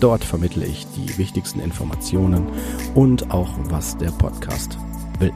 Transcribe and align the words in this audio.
Dort 0.00 0.24
vermittle 0.24 0.66
ich 0.66 0.86
die 0.96 1.16
wichtigsten 1.16 1.60
Informationen 1.60 2.46
und 2.94 3.30
auch, 3.30 3.50
was 3.70 3.96
der 3.96 4.10
Podcast 4.10 4.78
will. 5.18 5.32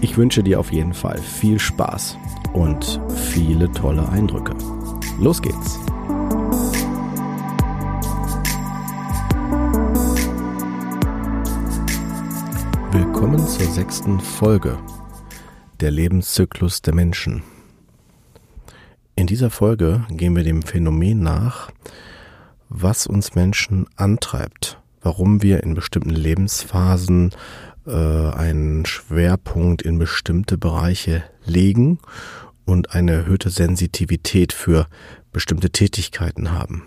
Ich 0.00 0.16
wünsche 0.16 0.42
dir 0.42 0.58
auf 0.58 0.72
jeden 0.72 0.94
Fall 0.94 1.18
viel 1.18 1.60
Spaß 1.60 2.18
und 2.54 3.00
viele 3.14 3.70
tolle 3.70 4.08
Eindrücke. 4.08 4.54
Los 5.20 5.40
geht's! 5.40 5.78
Willkommen 12.90 13.46
zur 13.46 13.66
sechsten 13.66 14.18
Folge 14.18 14.76
der 15.80 15.92
Lebenszyklus 15.92 16.82
der 16.82 16.94
Menschen. 16.94 17.44
In 19.14 19.28
dieser 19.28 19.50
Folge 19.50 20.04
gehen 20.10 20.34
wir 20.34 20.42
dem 20.42 20.62
Phänomen 20.62 21.20
nach, 21.20 21.70
was 22.74 23.06
uns 23.06 23.34
Menschen 23.34 23.86
antreibt, 23.96 24.80
warum 25.02 25.42
wir 25.42 25.62
in 25.62 25.74
bestimmten 25.74 26.10
Lebensphasen 26.10 27.30
äh, 27.86 27.90
einen 27.90 28.86
Schwerpunkt 28.86 29.82
in 29.82 29.98
bestimmte 29.98 30.56
Bereiche 30.56 31.22
legen 31.44 31.98
und 32.64 32.94
eine 32.94 33.12
erhöhte 33.12 33.50
Sensitivität 33.50 34.52
für 34.52 34.86
bestimmte 35.32 35.70
Tätigkeiten 35.70 36.52
haben. 36.52 36.84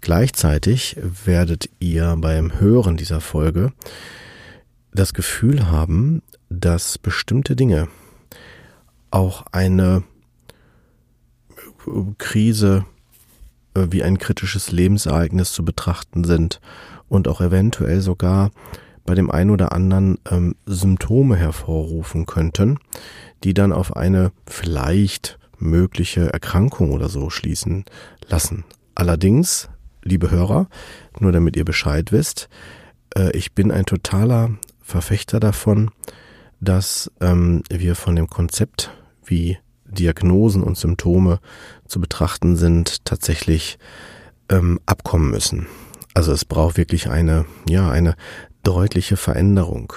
Gleichzeitig 0.00 0.96
werdet 1.24 1.68
ihr 1.78 2.16
beim 2.18 2.58
Hören 2.58 2.96
dieser 2.96 3.20
Folge 3.20 3.72
das 4.92 5.12
Gefühl 5.14 5.70
haben, 5.70 6.22
dass 6.48 6.98
bestimmte 6.98 7.54
Dinge 7.54 7.88
auch 9.10 9.44
eine 9.52 10.02
Krise 12.18 12.84
wie 13.74 14.02
ein 14.02 14.18
kritisches 14.18 14.72
Lebensereignis 14.72 15.52
zu 15.52 15.64
betrachten 15.64 16.24
sind 16.24 16.60
und 17.08 17.28
auch 17.28 17.40
eventuell 17.40 18.00
sogar 18.00 18.50
bei 19.04 19.14
dem 19.14 19.30
einen 19.30 19.50
oder 19.50 19.72
anderen 19.72 20.18
ähm, 20.30 20.54
Symptome 20.66 21.36
hervorrufen 21.36 22.26
könnten, 22.26 22.78
die 23.42 23.54
dann 23.54 23.72
auf 23.72 23.96
eine 23.96 24.32
vielleicht 24.46 25.38
mögliche 25.58 26.32
Erkrankung 26.32 26.92
oder 26.92 27.08
so 27.08 27.30
schließen 27.30 27.84
lassen. 28.28 28.64
Allerdings, 28.94 29.68
liebe 30.02 30.30
Hörer, 30.30 30.68
nur 31.18 31.32
damit 31.32 31.56
ihr 31.56 31.64
Bescheid 31.64 32.12
wisst, 32.12 32.48
äh, 33.16 33.36
ich 33.36 33.52
bin 33.54 33.70
ein 33.70 33.86
totaler 33.86 34.50
Verfechter 34.80 35.40
davon, 35.40 35.90
dass 36.60 37.10
ähm, 37.20 37.62
wir 37.70 37.94
von 37.94 38.16
dem 38.16 38.28
Konzept, 38.28 38.92
wie 39.24 39.58
Diagnosen 39.90 40.62
und 40.62 40.76
Symptome 40.76 41.40
zu 41.86 42.00
betrachten 42.00 42.56
sind, 42.56 43.04
tatsächlich 43.04 43.78
ähm, 44.48 44.80
abkommen 44.86 45.30
müssen. 45.30 45.66
Also 46.14 46.32
es 46.32 46.44
braucht 46.44 46.76
wirklich 46.76 47.08
eine, 47.08 47.46
ja, 47.68 47.90
eine 47.90 48.16
deutliche 48.62 49.16
Veränderung. 49.16 49.92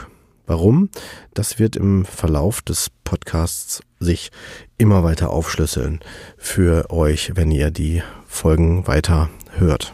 Warum? 0.45 0.89
Das 1.33 1.57
wird 1.57 1.75
im 1.75 2.05
Verlauf 2.05 2.61
des 2.61 2.91
Podcasts 3.03 3.81
sich 3.99 4.29
immer 4.77 5.03
weiter 5.03 5.29
aufschlüsseln 5.29 6.01
für 6.37 6.89
euch, 6.91 7.31
wenn 7.35 7.49
ihr 7.49 7.71
die 7.71 8.03
Folgen 8.27 8.85
weiter 8.85 9.29
hört. 9.51 9.93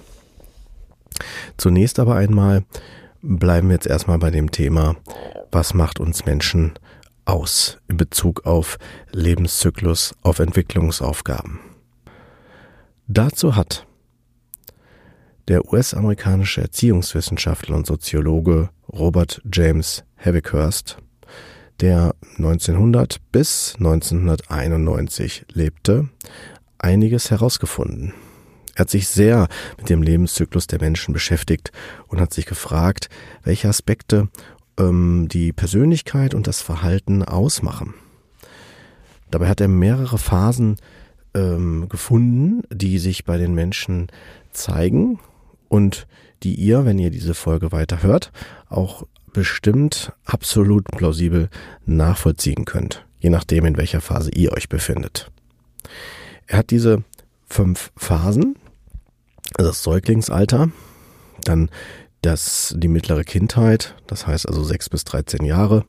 Zunächst 1.57 1.99
aber 1.99 2.15
einmal 2.15 2.63
bleiben 3.21 3.69
wir 3.69 3.75
jetzt 3.75 3.87
erstmal 3.87 4.17
bei 4.17 4.31
dem 4.31 4.51
Thema, 4.51 4.95
was 5.51 5.73
macht 5.73 5.99
uns 5.99 6.25
Menschen 6.25 6.73
aus 7.29 7.77
in 7.87 7.97
Bezug 7.97 8.45
auf 8.45 8.77
Lebenszyklus, 9.11 10.15
auf 10.21 10.39
Entwicklungsaufgaben. 10.39 11.59
Dazu 13.07 13.55
hat 13.55 13.85
der 15.47 15.65
US-amerikanische 15.71 16.61
Erziehungswissenschaftler 16.61 17.75
und 17.75 17.87
Soziologe 17.87 18.69
Robert 18.91 19.41
James 19.51 20.03
Havikhurst, 20.17 20.97
der 21.81 22.15
1900 22.37 23.17
bis 23.31 23.75
1991 23.77 25.45
lebte, 25.51 26.09
einiges 26.77 27.31
herausgefunden. 27.31 28.13
Er 28.75 28.81
hat 28.81 28.89
sich 28.89 29.07
sehr 29.07 29.47
mit 29.77 29.89
dem 29.89 30.01
Lebenszyklus 30.01 30.67
der 30.67 30.79
Menschen 30.79 31.13
beschäftigt 31.13 31.71
und 32.07 32.21
hat 32.21 32.33
sich 32.33 32.45
gefragt, 32.45 33.09
welche 33.43 33.67
Aspekte 33.67 34.29
ähm, 34.79 35.27
die 35.29 35.53
Persönlichkeit 35.53 36.33
und 36.33 36.47
das 36.47 36.61
Verhalten 36.61 37.23
ausmachen. 37.23 37.93
Dabei 39.29 39.47
hat 39.47 39.61
er 39.61 39.67
mehrere 39.67 40.17
Phasen 40.17 40.77
ähm, 41.35 41.87
gefunden, 41.89 42.63
die 42.71 42.97
sich 42.97 43.25
bei 43.25 43.37
den 43.37 43.53
Menschen 43.53 44.07
zeigen 44.51 45.19
und 45.67 46.07
die 46.43 46.55
ihr, 46.55 46.85
wenn 46.85 46.97
ihr 46.97 47.11
diese 47.11 47.33
Folge 47.33 47.71
weiter 47.71 48.01
hört, 48.01 48.31
auch 48.69 49.03
bestimmt 49.33 50.13
absolut 50.25 50.85
plausibel 50.85 51.49
nachvollziehen 51.85 52.65
könnt, 52.65 53.05
je 53.19 53.29
nachdem, 53.29 53.65
in 53.65 53.77
welcher 53.77 54.01
Phase 54.01 54.31
ihr 54.31 54.53
euch 54.53 54.69
befindet. 54.69 55.31
Er 56.47 56.59
hat 56.59 56.71
diese 56.71 57.03
fünf 57.47 57.91
Phasen, 57.95 58.55
also 59.55 59.69
das 59.69 59.83
Säuglingsalter, 59.83 60.69
dann 61.43 61.69
das, 62.21 62.75
die 62.77 62.87
mittlere 62.87 63.23
Kindheit, 63.23 63.95
das 64.07 64.27
heißt 64.27 64.47
also 64.47 64.63
sechs 64.63 64.89
bis 64.89 65.05
13 65.05 65.45
Jahre, 65.45 65.85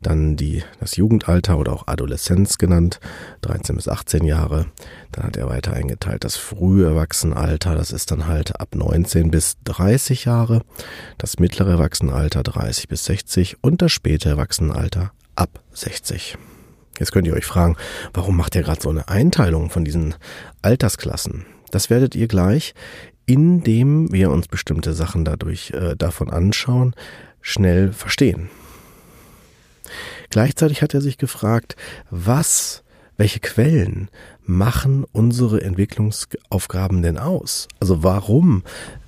dann 0.00 0.36
die, 0.36 0.62
das 0.80 0.96
Jugendalter 0.96 1.58
oder 1.58 1.72
auch 1.72 1.86
Adoleszenz 1.86 2.58
genannt, 2.58 3.00
13 3.42 3.76
bis 3.76 3.88
18 3.88 4.24
Jahre, 4.24 4.66
dann 5.12 5.24
hat 5.24 5.36
er 5.36 5.48
weiter 5.48 5.72
eingeteilt 5.72 6.24
das 6.24 6.36
frühe 6.36 6.86
Erwachsenenalter, 6.86 7.74
das 7.74 7.90
ist 7.90 8.10
dann 8.10 8.26
halt 8.26 8.60
ab 8.60 8.74
19 8.74 9.30
bis 9.30 9.56
30 9.64 10.24
Jahre, 10.24 10.62
das 11.18 11.38
mittlere 11.38 11.72
Erwachsenenalter 11.72 12.42
30 12.42 12.88
bis 12.88 13.04
60 13.04 13.62
und 13.62 13.82
das 13.82 13.92
späte 13.92 14.28
Erwachsenenalter 14.28 15.12
ab 15.34 15.60
60. 15.72 16.38
Jetzt 16.98 17.12
könnt 17.12 17.26
ihr 17.26 17.34
euch 17.34 17.44
fragen, 17.44 17.76
warum 18.14 18.36
macht 18.36 18.56
er 18.56 18.62
gerade 18.62 18.80
so 18.80 18.88
eine 18.88 19.08
Einteilung 19.08 19.68
von 19.68 19.84
diesen 19.84 20.14
Altersklassen? 20.62 21.44
Das 21.70 21.90
werdet 21.90 22.14
ihr 22.14 22.28
gleich 22.28 22.74
indem 23.26 24.12
wir 24.12 24.30
uns 24.30 24.48
bestimmte 24.48 24.94
Sachen 24.94 25.24
dadurch 25.24 25.70
äh, 25.72 25.96
davon 25.96 26.30
anschauen, 26.30 26.94
schnell 27.40 27.92
verstehen. 27.92 28.48
Gleichzeitig 30.30 30.82
hat 30.82 30.94
er 30.94 31.00
sich 31.00 31.18
gefragt, 31.18 31.76
was, 32.10 32.82
welche 33.16 33.40
Quellen 33.40 34.08
machen 34.44 35.04
unsere 35.12 35.62
Entwicklungsaufgaben 35.62 37.02
denn 37.02 37.18
aus? 37.18 37.68
Also 37.80 38.02
warum 38.02 38.62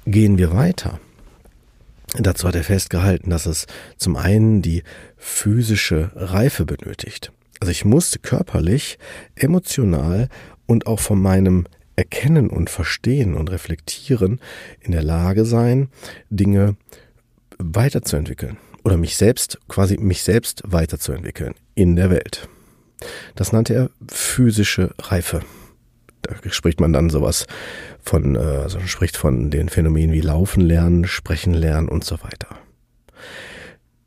gehen 0.06 0.38
wir 0.38 0.52
weiter? 0.52 1.00
Dazu 2.16 2.48
hat 2.48 2.54
er 2.54 2.64
festgehalten, 2.64 3.30
dass 3.30 3.46
es 3.46 3.66
zum 3.98 4.16
einen 4.16 4.62
die 4.62 4.82
physische 5.16 6.10
Reife 6.14 6.64
benötigt. 6.64 7.32
Also 7.60 7.70
ich 7.70 7.84
musste 7.84 8.18
körperlich, 8.18 8.98
emotional 9.34 10.28
und 10.66 10.86
auch 10.86 11.00
von 11.00 11.20
meinem 11.20 11.66
Erkennen 11.98 12.48
und 12.48 12.70
Verstehen 12.70 13.34
und 13.34 13.50
Reflektieren 13.50 14.40
in 14.78 14.92
der 14.92 15.02
Lage 15.02 15.44
sein, 15.44 15.88
Dinge 16.30 16.76
weiterzuentwickeln 17.58 18.56
oder 18.84 18.96
mich 18.96 19.16
selbst, 19.16 19.58
quasi 19.66 19.98
mich 19.98 20.22
selbst 20.22 20.62
weiterzuentwickeln 20.64 21.54
in 21.74 21.96
der 21.96 22.08
Welt. 22.10 22.48
Das 23.34 23.52
nannte 23.52 23.74
er 23.74 23.90
physische 24.08 24.94
Reife. 25.00 25.40
Da 26.22 26.36
spricht 26.50 26.78
man 26.80 26.92
dann 26.92 27.10
sowas 27.10 27.46
von, 28.00 28.36
äh, 28.36 28.38
also 28.38 28.78
spricht 28.80 29.16
von 29.16 29.50
den 29.50 29.68
Phänomenen 29.68 30.12
wie 30.12 30.20
Laufen 30.20 30.60
lernen, 30.60 31.04
Sprechen 31.04 31.52
lernen 31.52 31.88
und 31.88 32.04
so 32.04 32.22
weiter. 32.22 32.60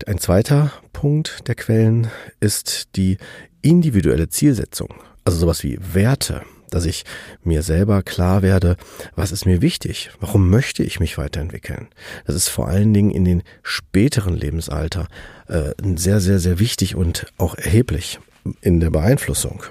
Ein 0.08 0.18
zweiter 0.18 0.72
Punkt 0.94 1.46
der 1.50 1.56
Quellen 1.56 2.08
ist 2.40 2.96
die 2.96 3.18
individuelle 3.62 4.30
Zielsetzung, 4.30 4.94
also 5.26 5.40
sowas 5.40 5.62
wie 5.64 5.78
Werte, 5.94 6.42
dass 6.72 6.86
ich 6.86 7.04
mir 7.44 7.62
selber 7.62 8.02
klar 8.02 8.42
werde, 8.42 8.78
was 9.16 9.32
ist 9.32 9.46
mir 9.46 9.62
wichtig, 9.62 10.10
warum 10.20 10.50
möchte 10.50 10.82
ich 10.84 11.00
mich 11.00 11.20
weiterentwickeln. 11.20 11.88
Das 12.26 12.36
ist 12.36 12.48
vor 12.48 12.68
allen 12.68 12.94
Dingen 12.94 13.12
in 13.12 13.26
den 13.26 13.44
späteren 13.62 14.36
Lebensalter 14.36 15.08
äh, 15.48 15.74
sehr, 15.96 16.20
sehr, 16.20 16.40
sehr 16.40 16.58
wichtig 16.58 16.96
und 16.96 17.28
auch 17.38 17.56
erheblich 17.56 18.20
in 18.62 18.80
der 18.80 18.90
Beeinflussung. 18.90 19.64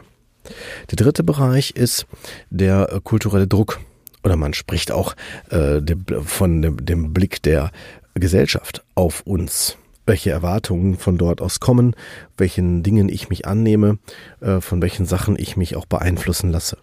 Der 0.91 0.97
dritte 0.97 1.25
Bereich 1.25 1.73
ist 1.73 2.07
der 2.51 3.01
kulturelle 3.03 3.47
Druck 3.47 3.81
Oder 4.23 4.37
man 4.37 4.55
spricht 4.55 4.93
auch 4.93 5.15
äh, 5.51 5.81
von 6.25 6.63
dem, 6.63 6.85
dem 6.85 7.13
Blick 7.13 7.43
der 7.43 7.71
Gesellschaft 8.15 8.85
auf 8.95 9.23
uns 9.23 9.77
welche 10.07 10.31
Erwartungen 10.31 10.97
von 10.97 11.19
dort 11.19 11.41
aus 11.41 11.61
kommen, 11.61 11.95
welchen 12.37 12.83
Dingen 12.83 13.09
ich 13.09 13.29
mich 13.29 13.47
annehme, 13.47 13.99
äh, 14.41 14.61
von 14.61 14.83
welchen 14.83 15.07
Sachen 15.07 15.39
ich 15.39 15.57
mich 15.57 15.77
auch 15.77 15.87
beeinflussen 15.87 16.51
lasse. 16.51 16.79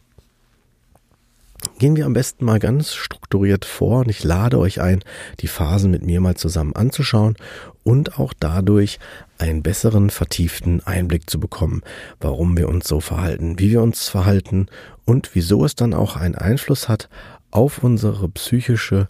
Gehen 1.80 1.96
wir 1.96 2.08
am 2.08 2.14
besten 2.14 2.44
mal 2.44 2.58
ganz 2.58 2.96
strukturiert 2.96 3.64
vor 3.64 4.00
und 4.00 4.10
ich 4.10 4.24
lade 4.24 4.58
euch 4.58 4.82
ein, 4.82 5.04
die 5.42 5.48
Phasen 5.48 5.92
mit 5.92 6.04
mir 6.04 6.20
mal 6.22 6.36
zusammen 6.36 6.76
anzuschauen 6.76 7.36
und 7.84 8.18
auch 8.18 8.34
dadurch 8.40 8.98
einen 9.38 9.62
besseren, 9.62 10.10
vertieften 10.10 10.82
Einblick 10.88 11.30
zu 11.30 11.40
bekommen, 11.40 11.84
warum 12.20 12.58
wir 12.58 12.68
uns 12.68 12.88
so 12.88 13.00
verhalten, 13.00 13.60
wie 13.60 13.70
wir 13.70 13.84
uns 13.84 14.10
verhalten 14.10 14.68
und 15.06 15.36
wieso 15.36 15.66
es 15.66 15.76
dann 15.76 15.94
auch 15.94 16.16
einen 16.16 16.34
Einfluss 16.34 16.90
hat 16.90 17.10
auf 17.52 17.84
unsere 17.84 18.28
psychische 18.30 19.06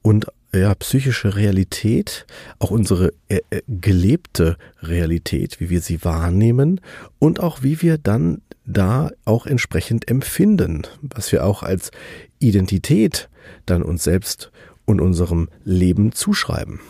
und 0.00 0.26
ja, 0.54 0.74
psychische 0.76 1.34
Realität, 1.34 2.26
auch 2.60 2.70
unsere 2.70 3.14
äh, 3.28 3.40
äh, 3.50 3.62
gelebte 3.66 4.58
Realität, 4.80 5.58
wie 5.60 5.70
wir 5.70 5.80
sie 5.80 6.04
wahrnehmen 6.04 6.80
und 7.18 7.40
auch 7.40 7.62
wie 7.62 7.82
wir 7.82 7.98
dann 7.98 8.42
da 8.64 9.10
auch 9.24 9.46
entsprechend 9.46 10.08
empfinden, 10.08 10.82
was 11.00 11.32
wir 11.32 11.44
auch 11.44 11.62
als 11.62 11.90
Identität 12.38 13.28
dann 13.66 13.82
uns 13.82 14.04
selbst 14.04 14.50
und 14.84 15.00
unserem 15.00 15.48
Leben 15.64 16.12
zuschreiben. 16.12 16.80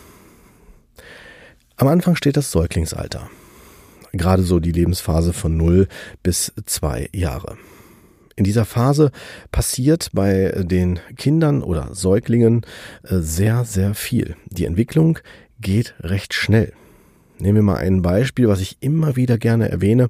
Am 1.75 1.87
Anfang 1.87 2.15
steht 2.15 2.37
das 2.37 2.51
Säuglingsalter. 2.51 3.29
Gerade 4.11 4.43
so 4.43 4.59
die 4.59 4.71
Lebensphase 4.71 5.33
von 5.33 5.57
0 5.57 5.87
bis 6.21 6.53
2 6.65 7.09
Jahre. 7.13 7.57
In 8.35 8.43
dieser 8.43 8.65
Phase 8.65 9.11
passiert 9.51 10.09
bei 10.13 10.51
den 10.63 10.99
Kindern 11.17 11.61
oder 11.61 11.93
Säuglingen 11.93 12.65
äh, 13.03 13.17
sehr, 13.19 13.65
sehr 13.65 13.93
viel. 13.93 14.35
Die 14.45 14.65
Entwicklung 14.65 15.19
geht 15.59 15.95
recht 15.99 16.33
schnell. 16.33 16.73
Nehmen 17.39 17.57
wir 17.57 17.63
mal 17.63 17.77
ein 17.77 18.01
Beispiel, 18.01 18.47
was 18.47 18.61
ich 18.61 18.77
immer 18.79 19.15
wieder 19.15 19.37
gerne 19.37 19.69
erwähne, 19.69 20.09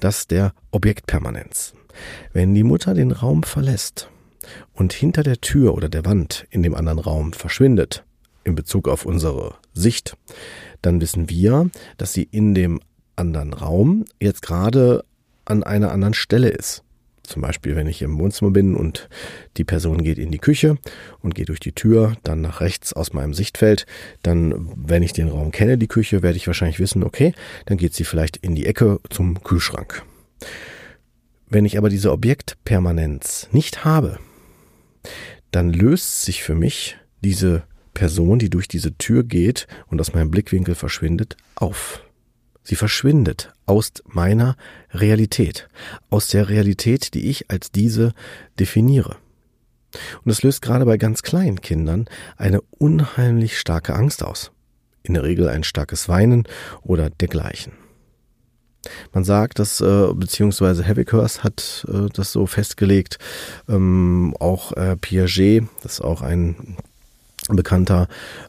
das 0.00 0.26
der 0.26 0.52
Objektpermanenz. 0.70 1.74
Wenn 2.32 2.54
die 2.54 2.62
Mutter 2.62 2.94
den 2.94 3.12
Raum 3.12 3.42
verlässt 3.42 4.08
und 4.72 4.92
hinter 4.92 5.22
der 5.22 5.40
Tür 5.40 5.74
oder 5.74 5.88
der 5.88 6.04
Wand 6.04 6.46
in 6.50 6.62
dem 6.62 6.74
anderen 6.74 6.98
Raum 6.98 7.32
verschwindet, 7.32 8.04
in 8.44 8.54
Bezug 8.54 8.88
auf 8.88 9.04
unsere 9.06 9.54
Sicht, 9.72 10.16
dann 10.80 11.00
wissen 11.00 11.28
wir, 11.28 11.70
dass 11.96 12.12
sie 12.12 12.24
in 12.24 12.54
dem 12.54 12.80
anderen 13.16 13.52
Raum 13.52 14.04
jetzt 14.20 14.42
gerade 14.42 15.04
an 15.44 15.62
einer 15.62 15.92
anderen 15.92 16.14
Stelle 16.14 16.48
ist. 16.48 16.82
Zum 17.32 17.40
Beispiel, 17.40 17.74
wenn 17.76 17.86
ich 17.86 18.02
im 18.02 18.18
Wohnzimmer 18.18 18.50
bin 18.50 18.74
und 18.76 19.08
die 19.56 19.64
Person 19.64 20.02
geht 20.02 20.18
in 20.18 20.30
die 20.30 20.38
Küche 20.38 20.76
und 21.20 21.34
geht 21.34 21.48
durch 21.48 21.60
die 21.60 21.72
Tür, 21.72 22.14
dann 22.24 22.42
nach 22.42 22.60
rechts 22.60 22.92
aus 22.92 23.14
meinem 23.14 23.32
Sichtfeld, 23.32 23.86
dann, 24.22 24.68
wenn 24.76 25.02
ich 25.02 25.14
den 25.14 25.30
Raum 25.30 25.50
kenne, 25.50 25.78
die 25.78 25.86
Küche, 25.86 26.22
werde 26.22 26.36
ich 26.36 26.46
wahrscheinlich 26.46 26.78
wissen, 26.78 27.02
okay, 27.02 27.32
dann 27.64 27.78
geht 27.78 27.94
sie 27.94 28.04
vielleicht 28.04 28.36
in 28.36 28.54
die 28.54 28.66
Ecke 28.66 29.00
zum 29.08 29.42
Kühlschrank. 29.42 30.02
Wenn 31.48 31.64
ich 31.64 31.78
aber 31.78 31.88
diese 31.88 32.12
Objektpermanenz 32.12 33.48
nicht 33.50 33.82
habe, 33.82 34.18
dann 35.52 35.72
löst 35.72 36.20
sich 36.20 36.42
für 36.42 36.54
mich 36.54 36.98
diese 37.22 37.62
Person, 37.94 38.40
die 38.40 38.50
durch 38.50 38.68
diese 38.68 38.98
Tür 38.98 39.24
geht 39.24 39.66
und 39.86 39.98
aus 40.02 40.12
meinem 40.12 40.30
Blickwinkel 40.30 40.74
verschwindet, 40.74 41.38
auf. 41.54 42.04
Sie 42.62 42.76
verschwindet 42.76 43.54
aus 43.72 43.90
meiner 44.04 44.54
Realität, 44.90 45.66
aus 46.10 46.28
der 46.28 46.50
Realität, 46.50 47.14
die 47.14 47.30
ich 47.30 47.50
als 47.50 47.72
diese 47.72 48.12
definiere. 48.60 49.16
Und 50.22 50.30
es 50.30 50.42
löst 50.42 50.60
gerade 50.60 50.84
bei 50.84 50.98
ganz 50.98 51.22
kleinen 51.22 51.62
Kindern 51.62 52.04
eine 52.36 52.60
unheimlich 52.78 53.58
starke 53.58 53.94
Angst 53.94 54.22
aus. 54.22 54.52
In 55.02 55.14
der 55.14 55.22
Regel 55.22 55.48
ein 55.48 55.64
starkes 55.64 56.06
Weinen 56.06 56.46
oder 56.82 57.08
dergleichen. 57.08 57.72
Man 59.14 59.24
sagt, 59.24 59.58
dass 59.58 59.80
äh, 59.80 60.12
beziehungsweise 60.12 60.86
Havikhurst 60.86 61.42
hat 61.42 61.86
äh, 61.88 62.10
das 62.12 62.30
so 62.30 62.46
festgelegt, 62.46 63.18
ähm, 63.70 64.36
auch 64.38 64.72
äh, 64.72 64.96
Piaget, 64.96 65.64
das 65.82 65.94
ist 65.94 66.00
auch 66.02 66.20
ein 66.20 66.76
bekannter 67.48 68.08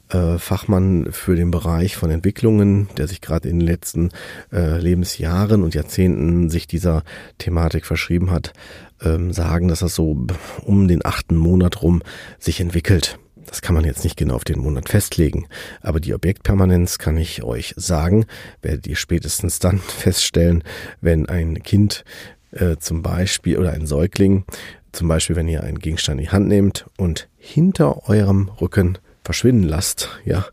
äh, 0.09 0.37
Fachmann 0.37 1.07
für 1.11 1.35
den 1.35 1.51
Bereich 1.51 1.95
von 1.95 2.11
Entwicklungen, 2.11 2.87
der 2.97 3.07
sich 3.07 3.21
gerade 3.21 3.49
in 3.49 3.59
den 3.59 3.67
letzten 3.67 4.09
äh, 4.51 4.77
Lebensjahren 4.79 5.63
und 5.63 5.73
Jahrzehnten 5.73 6.49
sich 6.49 6.67
dieser 6.67 7.03
Thematik 7.37 7.85
verschrieben 7.85 8.29
hat, 8.31 8.53
ähm, 9.01 9.33
sagen, 9.33 9.67
dass 9.67 9.79
das 9.79 9.95
so 9.95 10.27
um 10.63 10.87
den 10.87 11.03
achten 11.03 11.35
Monat 11.35 11.81
rum 11.81 12.03
sich 12.39 12.59
entwickelt. 12.59 13.17
Das 13.45 13.61
kann 13.61 13.75
man 13.75 13.83
jetzt 13.83 14.03
nicht 14.03 14.15
genau 14.15 14.35
auf 14.35 14.45
den 14.45 14.59
Monat 14.59 14.89
festlegen, 14.89 15.47
aber 15.81 15.99
die 15.99 16.13
Objektpermanenz 16.13 16.97
kann 16.97 17.17
ich 17.17 17.43
euch 17.43 17.73
sagen, 17.75 18.25
werdet 18.61 18.87
ihr 18.87 18.95
spätestens 18.95 19.59
dann 19.59 19.79
feststellen, 19.79 20.63
wenn 21.01 21.27
ein 21.27 21.61
Kind 21.63 22.05
äh, 22.51 22.77
zum 22.77 23.01
Beispiel 23.01 23.57
oder 23.57 23.71
ein 23.71 23.87
Säugling 23.87 24.45
zum 24.93 25.07
Beispiel, 25.07 25.35
wenn 25.35 25.47
ihr 25.47 25.63
einen 25.63 25.79
Gegenstand 25.79 26.19
in 26.19 26.25
die 26.25 26.31
Hand 26.31 26.47
nehmt 26.47 26.85
und 26.97 27.27
hinter 27.43 28.07
eurem 28.07 28.49
Rücken 28.61 28.97
verschwinden 29.23 29.63
lasst, 29.63 30.09
ja, 30.23 30.45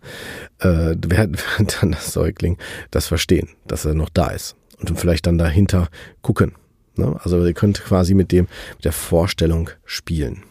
äh, 0.58 0.96
wird 0.96 1.36
dann 1.80 1.92
das 1.92 2.12
Säugling 2.12 2.58
das 2.90 3.06
verstehen, 3.06 3.48
dass 3.66 3.84
er 3.84 3.94
noch 3.94 4.08
da 4.08 4.28
ist 4.28 4.56
und 4.80 4.98
vielleicht 4.98 5.26
dann 5.26 5.38
dahinter 5.38 5.88
gucken. 6.20 6.52
Ne? 6.96 7.18
Also 7.22 7.44
ihr 7.46 7.52
könnt 7.52 7.80
quasi 7.82 8.14
mit 8.14 8.32
dem 8.32 8.48
mit 8.74 8.84
der 8.84 8.92
Vorstellung 8.92 9.70
spielen. 9.84 10.42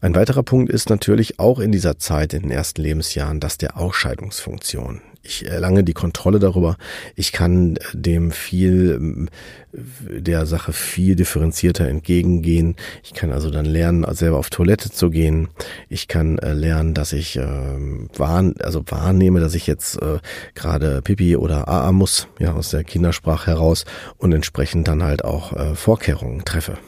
Ein 0.00 0.14
weiterer 0.14 0.44
Punkt 0.44 0.70
ist 0.70 0.90
natürlich 0.90 1.40
auch 1.40 1.58
in 1.58 1.72
dieser 1.72 1.98
Zeit, 1.98 2.32
in 2.32 2.42
den 2.42 2.50
ersten 2.52 2.82
Lebensjahren, 2.82 3.40
das 3.40 3.58
der 3.58 3.76
Ausscheidungsfunktion. 3.76 5.00
Ich 5.26 5.44
erlange 5.44 5.82
die 5.82 5.92
Kontrolle 5.92 6.38
darüber. 6.38 6.76
Ich 7.16 7.32
kann 7.32 7.78
dem 7.92 8.30
viel, 8.30 9.28
der 9.72 10.46
Sache 10.46 10.72
viel 10.72 11.16
differenzierter 11.16 11.88
entgegengehen. 11.88 12.76
Ich 13.02 13.12
kann 13.12 13.32
also 13.32 13.50
dann 13.50 13.64
lernen, 13.64 14.06
selber 14.14 14.38
auf 14.38 14.50
Toilette 14.50 14.90
zu 14.90 15.10
gehen. 15.10 15.48
Ich 15.88 16.06
kann 16.06 16.38
äh, 16.38 16.52
lernen, 16.52 16.94
dass 16.94 17.12
ich 17.12 17.36
äh, 17.36 17.42
wahr, 17.42 18.52
also 18.60 18.84
wahrnehme, 18.86 19.40
dass 19.40 19.54
ich 19.54 19.66
jetzt 19.66 20.00
äh, 20.00 20.18
gerade 20.54 21.02
Pipi 21.02 21.36
oder 21.36 21.66
AA 21.66 21.90
muss, 21.90 22.28
ja, 22.38 22.54
aus 22.54 22.70
der 22.70 22.84
Kindersprache 22.84 23.50
heraus 23.50 23.84
und 24.18 24.32
entsprechend 24.32 24.86
dann 24.86 25.02
halt 25.02 25.24
auch 25.24 25.52
äh, 25.52 25.74
Vorkehrungen 25.74 26.44
treffe. 26.44 26.78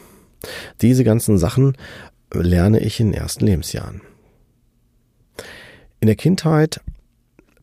Diese 0.81 1.03
ganzen 1.03 1.39
Sachen 1.39 1.77
lerne 2.33 2.79
ich 2.79 3.01
in 3.01 3.13
ersten 3.13 3.47
Lebensjahren. 3.47 4.01
In 6.01 6.07
der 6.07 6.15
Kindheit 6.17 6.81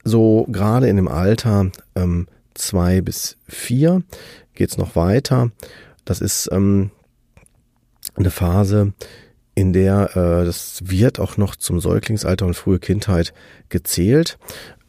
so 0.05 0.45
gerade 0.49 0.87
in 0.87 0.95
dem 0.95 1.09
Alter 1.09 1.71
ähm, 1.95 2.27
zwei 2.53 3.01
bis 3.01 3.37
vier 3.47 4.03
geht's 4.53 4.77
noch 4.77 4.95
weiter. 4.95 5.51
Das 6.05 6.21
ist 6.21 6.47
ähm, 6.51 6.91
eine 8.15 8.29
Phase, 8.29 8.93
in 9.55 9.73
der 9.73 10.15
äh, 10.15 10.45
das 10.45 10.81
wird 10.85 11.19
auch 11.19 11.37
noch 11.37 11.55
zum 11.55 11.79
Säuglingsalter 11.79 12.45
und 12.45 12.53
frühe 12.53 12.79
Kindheit 12.79 13.33
gezählt. 13.69 14.37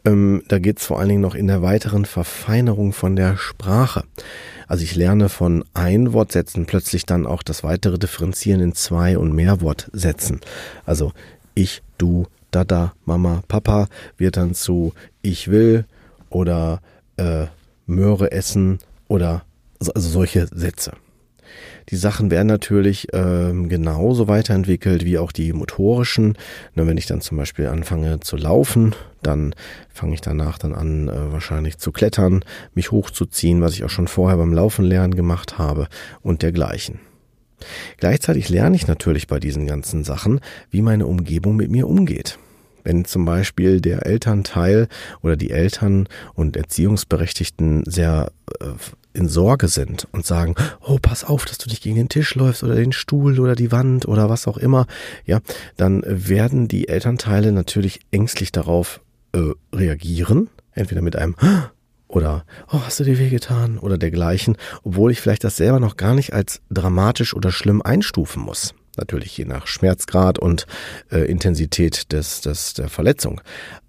Ähm, 0.05 0.43
da 0.49 0.59
geht's 0.59 0.87
vor 0.87 1.01
allen 1.01 1.09
Dingen 1.09 1.23
noch 1.23 1.35
in 1.35 1.49
der 1.49 1.63
weiteren 1.63 2.05
Verfeinerung 2.05 2.93
von 2.93 3.17
der 3.17 3.37
Sprache. 3.37 4.05
Also 4.69 4.85
ich 4.85 4.95
lerne 4.95 5.29
von 5.29 5.65
Einwortsätzen 5.75 6.67
plötzlich 6.67 7.07
dann 7.07 7.27
auch 7.27 7.43
das 7.43 7.65
weitere 7.65 7.99
Differenzieren 7.99 8.61
in 8.61 8.75
Zwei- 8.75 9.17
und 9.19 9.33
Mehrwortsätzen. 9.33 10.41
Also 10.85 11.13
ich, 11.55 11.83
du, 11.99 12.27
Dada, 12.57 12.95
Mama, 13.05 13.43
Papa 13.49 13.87
wird 14.17 14.39
dann 14.39 14.55
zu 14.55 14.95
Ich 15.21 15.51
will 15.51 15.85
oder 16.31 16.81
äh, 17.19 17.49
Möhre 17.85 18.33
essen 18.33 18.79
oder 19.09 19.45
also 19.79 20.09
solche 20.09 20.47
Sätze. 20.47 20.93
Die 21.91 21.97
Sachen 21.97 22.31
werden 22.31 22.47
natürlich 22.47 23.09
ähm, 23.13 23.69
genauso 23.69 24.27
weiterentwickelt 24.27 25.05
wie 25.05 25.19
auch 25.19 25.33
die 25.33 25.53
motorischen. 25.53 26.39
Na, 26.75 26.87
wenn 26.87 26.97
ich 26.97 27.05
dann 27.05 27.21
zum 27.21 27.37
Beispiel 27.37 27.67
anfange 27.67 28.21
zu 28.21 28.39
laufen, 28.39 28.95
dann 29.23 29.55
fange 29.93 30.15
ich 30.15 30.23
danach 30.23 30.57
dann 30.57 30.73
an, 30.73 31.09
äh, 31.09 31.33
wahrscheinlich 31.33 31.77
zu 31.77 31.93
klettern, 31.93 32.43
mich 32.75 32.91
hochzuziehen, 32.91 33.61
was 33.61 33.75
ich 33.75 33.85
auch 33.85 33.91
schon 33.91 34.09
vorher 34.09 34.39
beim 34.39 34.55
Laufen 34.55 34.87
lernen 34.87 35.15
gemacht 35.15 35.59
habe 35.59 35.89
und 36.23 36.41
dergleichen. 36.41 37.01
Gleichzeitig 37.99 38.49
lerne 38.49 38.77
ich 38.77 38.87
natürlich 38.87 39.27
bei 39.27 39.41
diesen 39.41 39.67
ganzen 39.67 40.05
Sachen, 40.05 40.41
wie 40.71 40.81
meine 40.81 41.07
Umgebung 41.07 41.57
mit 41.57 41.71
mir 41.71 41.87
umgeht. 41.87 42.39
Wenn 42.87 43.05
zum 43.05 43.25
Beispiel 43.25 43.81
der 43.81 44.07
Elternteil 44.07 44.87
oder 45.21 45.37
die 45.37 45.51
Eltern 45.51 46.09
und 46.35 46.57
Erziehungsberechtigten 46.57 47.83
sehr 47.85 48.31
äh, 48.61 48.67
in 49.13 49.29
Sorge 49.29 49.67
sind 49.67 50.07
und 50.13 50.25
sagen, 50.25 50.55
oh, 50.87 50.99
pass 51.03 51.25
auf, 51.25 51.47
dass 51.47 51.59
du 51.59 51.69
nicht 51.69 51.83
gegen 51.83 51.97
den 51.97 52.09
Tisch 52.09 52.37
läufst 52.37 52.63
oder 52.63 52.77
den 52.77 52.93
Stuhl 52.93 53.41
oder 53.41 53.57
die 53.57 53.73
Wand 53.73 54.07
oder 54.07 54.29
was 54.29 54.47
auch 54.47 54.57
immer, 54.57 54.87
ja, 55.25 55.41
dann 55.77 56.05
werden 56.07 56.69
die 56.69 56.87
Elternteile 56.87 57.51
natürlich 57.51 58.03
ängstlich 58.13 58.53
darauf 58.53 59.01
äh, 59.33 59.51
reagieren, 59.75 60.49
entweder 60.71 61.03
mit 61.03 61.17
einem 61.17 61.35
oder 62.07 62.45
oh, 62.71 62.83
hast 62.85 63.01
du 63.01 63.05
dir 63.05 63.19
wehgetan 63.19 63.79
oder 63.79 63.99
dergleichen, 63.99 64.57
obwohl 64.85 65.11
ich 65.11 65.21
vielleicht 65.21 65.43
das 65.43 65.57
selber 65.57 65.81
noch 65.81 65.97
gar 65.97 66.15
nicht 66.15 66.35
als 66.35 66.61
dramatisch 66.71 67.35
oder 67.35 67.51
schlimm 67.51 67.83
einstufen 67.83 68.45
muss. 68.45 68.75
Natürlich 68.97 69.37
je 69.37 69.45
nach 69.45 69.67
Schmerzgrad 69.67 70.39
und 70.39 70.67
äh, 71.11 71.31
Intensität 71.31 72.13
des, 72.13 72.41
des, 72.41 72.75
der 72.75 72.89
Verletzung. 72.89 73.41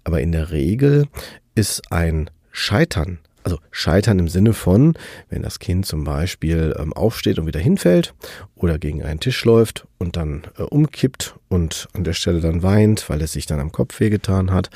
Aber 0.04 0.20
in 0.20 0.32
der 0.32 0.50
Regel 0.50 1.06
ist 1.54 1.90
ein 1.90 2.30
Scheitern 2.50 3.18
also 3.48 3.60
scheitern 3.70 4.18
im 4.18 4.28
Sinne 4.28 4.52
von, 4.52 4.92
wenn 5.30 5.42
das 5.42 5.58
Kind 5.58 5.86
zum 5.86 6.04
Beispiel 6.04 6.76
ähm, 6.78 6.92
aufsteht 6.92 7.38
und 7.38 7.46
wieder 7.46 7.60
hinfällt 7.60 8.14
oder 8.54 8.78
gegen 8.78 9.02
einen 9.02 9.20
Tisch 9.20 9.42
läuft 9.46 9.86
und 9.96 10.16
dann 10.16 10.42
äh, 10.58 10.62
umkippt 10.62 11.34
und 11.48 11.88
an 11.94 12.04
der 12.04 12.12
Stelle 12.12 12.40
dann 12.40 12.62
weint, 12.62 13.08
weil 13.08 13.22
es 13.22 13.32
sich 13.32 13.46
dann 13.46 13.58
am 13.58 13.72
Kopf 13.72 14.00
wehgetan 14.00 14.52
hat, 14.52 14.68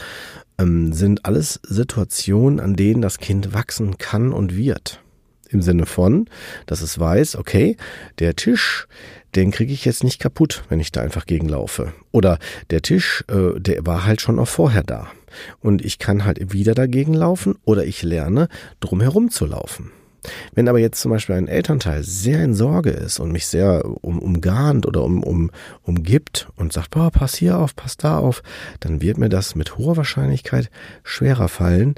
ähm, 0.58 0.94
sind 0.94 1.26
alles 1.26 1.60
Situationen, 1.64 2.60
an 2.60 2.74
denen 2.74 3.02
das 3.02 3.18
Kind 3.18 3.52
wachsen 3.52 3.98
kann 3.98 4.32
und 4.32 4.56
wird. 4.56 5.02
Im 5.52 5.62
Sinne 5.62 5.86
von, 5.86 6.26
dass 6.66 6.80
es 6.80 6.98
weiß, 6.98 7.36
okay, 7.36 7.76
der 8.18 8.36
Tisch, 8.36 8.86
den 9.34 9.50
kriege 9.50 9.72
ich 9.72 9.84
jetzt 9.84 10.04
nicht 10.04 10.18
kaputt, 10.18 10.64
wenn 10.68 10.80
ich 10.80 10.92
da 10.92 11.02
einfach 11.02 11.26
gegenlaufe. 11.26 11.92
Oder 12.10 12.38
der 12.70 12.82
Tisch, 12.82 13.24
äh, 13.28 13.60
der 13.60 13.86
war 13.86 14.04
halt 14.04 14.20
schon 14.20 14.38
auch 14.38 14.48
vorher 14.48 14.82
da. 14.82 15.08
Und 15.60 15.84
ich 15.84 15.98
kann 15.98 16.24
halt 16.24 16.52
wieder 16.52 16.74
dagegen 16.74 17.14
laufen 17.14 17.56
oder 17.64 17.84
ich 17.84 18.02
lerne, 18.02 18.48
drum 18.80 19.00
herum 19.00 19.30
zu 19.30 19.46
laufen. 19.46 19.90
Wenn 20.54 20.68
aber 20.68 20.78
jetzt 20.78 21.00
zum 21.00 21.10
Beispiel 21.10 21.34
ein 21.34 21.48
Elternteil 21.48 22.04
sehr 22.04 22.44
in 22.44 22.54
Sorge 22.54 22.90
ist 22.90 23.18
und 23.18 23.32
mich 23.32 23.46
sehr 23.46 23.84
um, 24.02 24.20
umgarnt 24.20 24.86
oder 24.86 25.02
um, 25.02 25.22
um, 25.22 25.50
umgibt 25.82 26.48
und 26.56 26.72
sagt, 26.72 26.90
boah, 26.90 27.10
pass 27.10 27.34
hier 27.34 27.58
auf, 27.58 27.74
pass 27.74 27.96
da 27.96 28.18
auf, 28.18 28.42
dann 28.80 29.02
wird 29.02 29.18
mir 29.18 29.28
das 29.28 29.56
mit 29.56 29.78
hoher 29.78 29.96
Wahrscheinlichkeit 29.96 30.70
schwerer 31.02 31.48
fallen, 31.48 31.96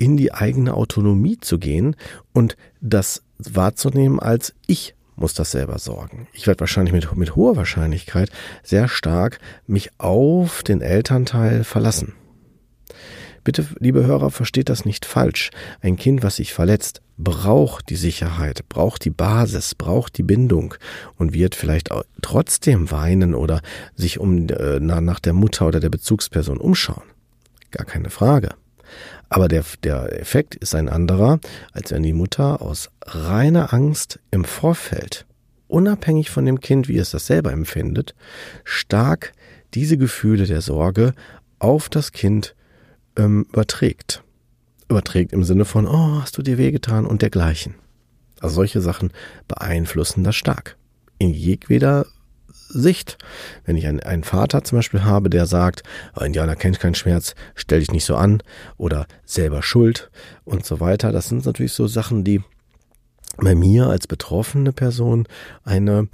in 0.00 0.16
die 0.16 0.32
eigene 0.32 0.74
Autonomie 0.74 1.38
zu 1.38 1.58
gehen 1.58 1.94
und 2.32 2.56
das 2.80 3.22
wahrzunehmen 3.38 4.18
als 4.18 4.54
ich 4.66 4.94
muss 5.14 5.34
das 5.34 5.50
selber 5.50 5.78
sorgen. 5.78 6.26
Ich 6.32 6.46
werde 6.46 6.60
wahrscheinlich 6.60 6.94
mit, 6.94 7.14
mit 7.14 7.36
hoher 7.36 7.54
Wahrscheinlichkeit 7.56 8.30
sehr 8.62 8.88
stark 8.88 9.38
mich 9.66 9.90
auf 9.98 10.62
den 10.62 10.80
Elternteil 10.80 11.62
verlassen. 11.64 12.14
Bitte, 13.44 13.66
liebe 13.78 14.06
Hörer, 14.06 14.30
versteht 14.30 14.70
das 14.70 14.86
nicht 14.86 15.04
falsch. 15.04 15.50
Ein 15.82 15.96
Kind, 15.96 16.22
was 16.22 16.36
sich 16.36 16.54
verletzt, 16.54 17.02
braucht 17.18 17.90
die 17.90 17.96
Sicherheit, 17.96 18.66
braucht 18.70 19.04
die 19.04 19.10
Basis, 19.10 19.74
braucht 19.74 20.16
die 20.16 20.22
Bindung 20.22 20.74
und 21.16 21.34
wird 21.34 21.54
vielleicht 21.54 21.90
trotzdem 22.22 22.90
weinen 22.90 23.34
oder 23.34 23.60
sich 23.94 24.18
um, 24.18 24.48
äh, 24.48 24.80
nach 24.80 25.20
der 25.20 25.34
Mutter 25.34 25.66
oder 25.66 25.80
der 25.80 25.90
Bezugsperson 25.90 26.58
umschauen. 26.58 27.04
Gar 27.70 27.84
keine 27.84 28.08
Frage. 28.08 28.54
Aber 29.30 29.46
der, 29.46 29.64
der 29.84 30.20
Effekt 30.20 30.56
ist 30.56 30.74
ein 30.74 30.88
anderer, 30.88 31.38
als 31.72 31.92
wenn 31.92 32.02
die 32.02 32.12
Mutter 32.12 32.60
aus 32.60 32.90
reiner 33.02 33.72
Angst 33.72 34.18
im 34.32 34.44
Vorfeld, 34.44 35.24
unabhängig 35.68 36.30
von 36.30 36.44
dem 36.44 36.60
Kind, 36.60 36.88
wie 36.88 36.98
es 36.98 37.12
das 37.12 37.26
selber 37.26 37.52
empfindet, 37.52 38.14
stark 38.64 39.32
diese 39.72 39.96
Gefühle 39.96 40.46
der 40.46 40.60
Sorge 40.60 41.14
auf 41.60 41.88
das 41.88 42.10
Kind 42.10 42.56
ähm, 43.16 43.46
überträgt. 43.52 44.24
Überträgt 44.88 45.32
im 45.32 45.44
Sinne 45.44 45.64
von, 45.64 45.86
oh, 45.86 46.20
hast 46.20 46.36
du 46.36 46.42
dir 46.42 46.58
wehgetan 46.58 47.06
und 47.06 47.22
dergleichen. 47.22 47.76
Also 48.40 48.56
solche 48.56 48.80
Sachen 48.80 49.12
beeinflussen 49.46 50.24
das 50.24 50.34
stark. 50.34 50.76
In 51.18 51.30
jedweder 51.30 52.06
Sicht. 52.72 53.18
Wenn 53.64 53.76
ich 53.76 53.86
einen, 53.86 54.00
einen 54.00 54.24
Vater 54.24 54.64
zum 54.64 54.78
Beispiel 54.78 55.04
habe, 55.04 55.30
der 55.30 55.46
sagt, 55.46 55.82
oh, 56.16 56.24
Indianer 56.24 56.56
kennt 56.56 56.80
keinen 56.80 56.94
Schmerz, 56.94 57.34
stell 57.54 57.80
dich 57.80 57.92
nicht 57.92 58.04
so 58.04 58.16
an 58.16 58.42
oder 58.76 59.06
selber 59.24 59.62
schuld 59.62 60.10
und 60.44 60.64
so 60.64 60.80
weiter. 60.80 61.12
Das 61.12 61.28
sind 61.28 61.46
natürlich 61.46 61.72
so 61.72 61.86
Sachen, 61.86 62.24
die 62.24 62.42
bei 63.36 63.54
mir 63.54 63.86
als 63.86 64.06
betroffene 64.06 64.72
Person 64.72 65.26
eine 65.64 66.08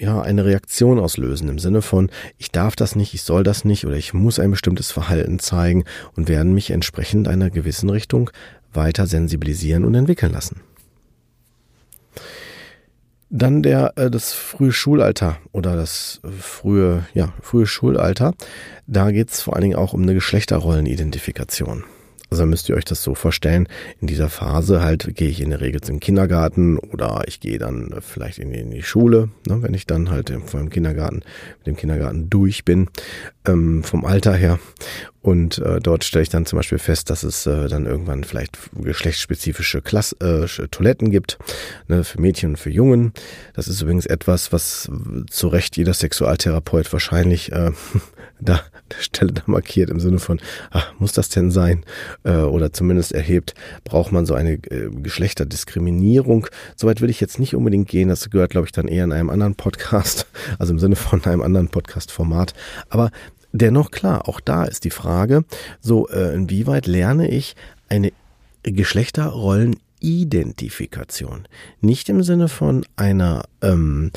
ja, 0.00 0.22
eine 0.22 0.46
Reaktion 0.46 0.98
auslösen 0.98 1.48
im 1.50 1.58
Sinne 1.58 1.82
von, 1.82 2.10
ich 2.38 2.50
darf 2.50 2.74
das 2.74 2.96
nicht, 2.96 3.12
ich 3.12 3.22
soll 3.22 3.44
das 3.44 3.66
nicht 3.66 3.86
oder 3.86 3.96
ich 3.96 4.14
muss 4.14 4.38
ein 4.38 4.50
bestimmtes 4.50 4.90
Verhalten 4.90 5.38
zeigen 5.38 5.84
und 6.16 6.26
werden 6.26 6.54
mich 6.54 6.70
entsprechend 6.70 7.28
einer 7.28 7.50
gewissen 7.50 7.90
Richtung 7.90 8.30
weiter 8.72 9.06
sensibilisieren 9.06 9.84
und 9.84 9.94
entwickeln 9.94 10.32
lassen. 10.32 10.62
Dann 13.30 13.62
der 13.62 13.92
äh, 13.96 14.10
das 14.10 14.32
frühe 14.32 14.72
Schulalter 14.72 15.38
oder 15.52 15.76
das 15.76 16.20
frühe 16.40 17.06
ja 17.14 17.32
frühe 17.40 17.66
Schulalter. 17.66 18.34
Da 18.86 19.12
geht's 19.12 19.40
vor 19.42 19.54
allen 19.54 19.62
Dingen 19.62 19.76
auch 19.76 19.92
um 19.92 20.02
eine 20.02 20.14
Geschlechterrollenidentifikation. 20.14 21.84
Also 22.30 22.46
müsst 22.46 22.68
ihr 22.68 22.76
euch 22.76 22.84
das 22.84 23.02
so 23.02 23.16
vorstellen, 23.16 23.68
in 24.00 24.06
dieser 24.06 24.28
Phase 24.28 24.82
halt 24.82 25.16
gehe 25.16 25.28
ich 25.28 25.40
in 25.40 25.50
der 25.50 25.60
Regel 25.60 25.80
zum 25.80 25.98
Kindergarten 25.98 26.78
oder 26.78 27.24
ich 27.26 27.40
gehe 27.40 27.58
dann 27.58 27.92
vielleicht 28.00 28.38
in 28.38 28.52
die, 28.52 28.60
in 28.60 28.70
die 28.70 28.84
Schule, 28.84 29.30
ne, 29.48 29.62
wenn 29.62 29.74
ich 29.74 29.86
dann 29.86 30.10
halt 30.10 30.32
vom 30.46 30.70
Kindergarten, 30.70 31.22
mit 31.58 31.66
dem 31.66 31.76
Kindergarten 31.76 32.30
durch 32.30 32.64
bin, 32.64 32.88
ähm, 33.46 33.82
vom 33.82 34.04
Alter 34.04 34.34
her. 34.34 34.60
Und 35.22 35.58
äh, 35.58 35.80
dort 35.80 36.04
stelle 36.04 36.22
ich 36.22 36.30
dann 36.30 36.46
zum 36.46 36.58
Beispiel 36.58 36.78
fest, 36.78 37.10
dass 37.10 37.24
es 37.24 37.46
äh, 37.46 37.68
dann 37.68 37.84
irgendwann 37.84 38.24
vielleicht 38.24 38.58
geschlechtsspezifische 38.74 39.82
Klass 39.82 40.12
äh, 40.20 40.46
Toiletten 40.70 41.10
gibt, 41.10 41.38
ne, 41.88 42.04
für 42.04 42.20
Mädchen 42.20 42.50
und 42.50 42.56
für 42.56 42.70
Jungen. 42.70 43.12
Das 43.54 43.68
ist 43.68 43.82
übrigens 43.82 44.06
etwas, 44.06 44.52
was 44.52 44.90
zu 45.28 45.48
Recht 45.48 45.76
jeder 45.76 45.92
Sexualtherapeut 45.92 46.90
wahrscheinlich 46.92 47.52
äh, 47.52 47.72
da 48.40 48.60
Stelle 48.98 49.32
da 49.32 49.42
markiert 49.46 49.90
im 49.90 50.00
Sinne 50.00 50.18
von, 50.18 50.40
ach, 50.70 50.92
muss 50.98 51.12
das 51.12 51.28
denn 51.28 51.50
sein? 51.50 51.84
Äh, 52.24 52.36
oder 52.36 52.72
zumindest 52.72 53.12
erhebt, 53.12 53.54
braucht 53.84 54.12
man 54.12 54.26
so 54.26 54.34
eine 54.34 54.54
äh, 54.54 54.90
Geschlechterdiskriminierung. 54.90 56.46
Soweit 56.76 57.00
will 57.00 57.10
ich 57.10 57.20
jetzt 57.20 57.38
nicht 57.38 57.54
unbedingt 57.54 57.88
gehen. 57.88 58.08
Das 58.08 58.30
gehört, 58.30 58.50
glaube 58.50 58.66
ich, 58.66 58.72
dann 58.72 58.88
eher 58.88 59.04
in 59.04 59.12
einem 59.12 59.30
anderen 59.30 59.54
Podcast, 59.54 60.26
also 60.58 60.72
im 60.72 60.78
Sinne 60.78 60.96
von 60.96 61.22
einem 61.24 61.42
anderen 61.42 61.68
Podcast-Format. 61.68 62.54
Aber 62.88 63.10
dennoch 63.52 63.90
klar, 63.90 64.28
auch 64.28 64.40
da 64.40 64.64
ist 64.64 64.84
die 64.84 64.90
Frage, 64.90 65.44
so 65.80 66.08
äh, 66.08 66.34
inwieweit 66.34 66.86
lerne 66.86 67.30
ich 67.30 67.56
eine 67.88 68.12
Geschlechterrollenidentifikation? 68.62 71.48
Nicht 71.80 72.08
im 72.08 72.22
Sinne 72.22 72.46
von 72.48 72.86
einer, 72.96 73.42
ähm, 73.62 74.12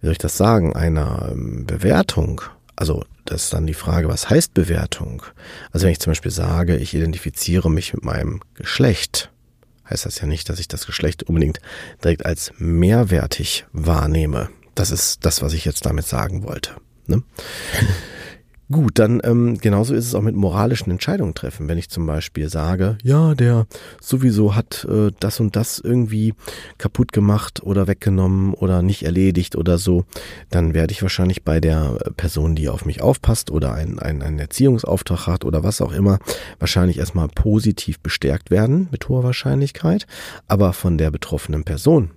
wie 0.00 0.06
soll 0.06 0.12
ich 0.12 0.18
das 0.18 0.36
sagen, 0.36 0.74
einer 0.74 1.30
ähm, 1.32 1.64
Bewertung 1.66 2.42
also 2.82 3.04
das 3.26 3.44
ist 3.44 3.52
dann 3.52 3.68
die 3.68 3.74
Frage, 3.74 4.08
was 4.08 4.28
heißt 4.28 4.54
Bewertung? 4.54 5.22
Also 5.70 5.84
wenn 5.84 5.92
ich 5.92 6.00
zum 6.00 6.10
Beispiel 6.10 6.32
sage, 6.32 6.76
ich 6.78 6.94
identifiziere 6.94 7.70
mich 7.70 7.94
mit 7.94 8.02
meinem 8.02 8.40
Geschlecht, 8.54 9.30
heißt 9.88 10.04
das 10.04 10.18
ja 10.18 10.26
nicht, 10.26 10.48
dass 10.48 10.58
ich 10.58 10.66
das 10.66 10.84
Geschlecht 10.84 11.22
unbedingt 11.22 11.60
direkt 12.02 12.26
als 12.26 12.50
mehrwertig 12.58 13.66
wahrnehme. 13.72 14.48
Das 14.74 14.90
ist 14.90 15.24
das, 15.24 15.42
was 15.42 15.52
ich 15.52 15.64
jetzt 15.64 15.86
damit 15.86 16.06
sagen 16.06 16.42
wollte. 16.42 16.72
Ne? 17.06 17.22
Gut, 18.72 18.98
dann 18.98 19.20
ähm, 19.22 19.58
genauso 19.58 19.94
ist 19.94 20.06
es 20.06 20.14
auch 20.14 20.22
mit 20.22 20.34
moralischen 20.34 20.90
Entscheidungen 20.90 21.34
treffen. 21.34 21.68
Wenn 21.68 21.76
ich 21.76 21.90
zum 21.90 22.06
Beispiel 22.06 22.48
sage, 22.48 22.96
ja, 23.02 23.34
der 23.34 23.66
sowieso 24.00 24.54
hat 24.54 24.86
äh, 24.90 25.10
das 25.20 25.40
und 25.40 25.56
das 25.56 25.78
irgendwie 25.78 26.32
kaputt 26.78 27.12
gemacht 27.12 27.62
oder 27.62 27.86
weggenommen 27.86 28.54
oder 28.54 28.80
nicht 28.80 29.04
erledigt 29.04 29.56
oder 29.56 29.76
so, 29.76 30.06
dann 30.48 30.72
werde 30.72 30.92
ich 30.92 31.02
wahrscheinlich 31.02 31.42
bei 31.42 31.60
der 31.60 31.98
Person, 32.16 32.54
die 32.54 32.70
auf 32.70 32.86
mich 32.86 33.02
aufpasst 33.02 33.50
oder 33.50 33.74
einen, 33.74 33.98
einen, 33.98 34.22
einen 34.22 34.38
Erziehungsauftrag 34.38 35.26
hat 35.26 35.44
oder 35.44 35.62
was 35.62 35.82
auch 35.82 35.92
immer, 35.92 36.18
wahrscheinlich 36.58 36.96
erstmal 36.96 37.28
positiv 37.28 38.00
bestärkt 38.00 38.50
werden 38.50 38.88
mit 38.90 39.06
hoher 39.06 39.22
Wahrscheinlichkeit. 39.22 40.06
Aber 40.48 40.72
von 40.72 40.96
der 40.96 41.10
betroffenen 41.10 41.64
Person, 41.64 42.10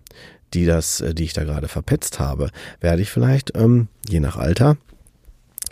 die 0.53 0.65
das, 0.65 1.01
äh, 1.01 1.13
die 1.13 1.25
ich 1.25 1.33
da 1.33 1.43
gerade 1.43 1.67
verpetzt 1.67 2.19
habe, 2.19 2.49
werde 2.79 3.01
ich 3.01 3.11
vielleicht, 3.11 3.57
ähm, 3.57 3.89
je 4.07 4.21
nach 4.21 4.37
Alter, 4.37 4.77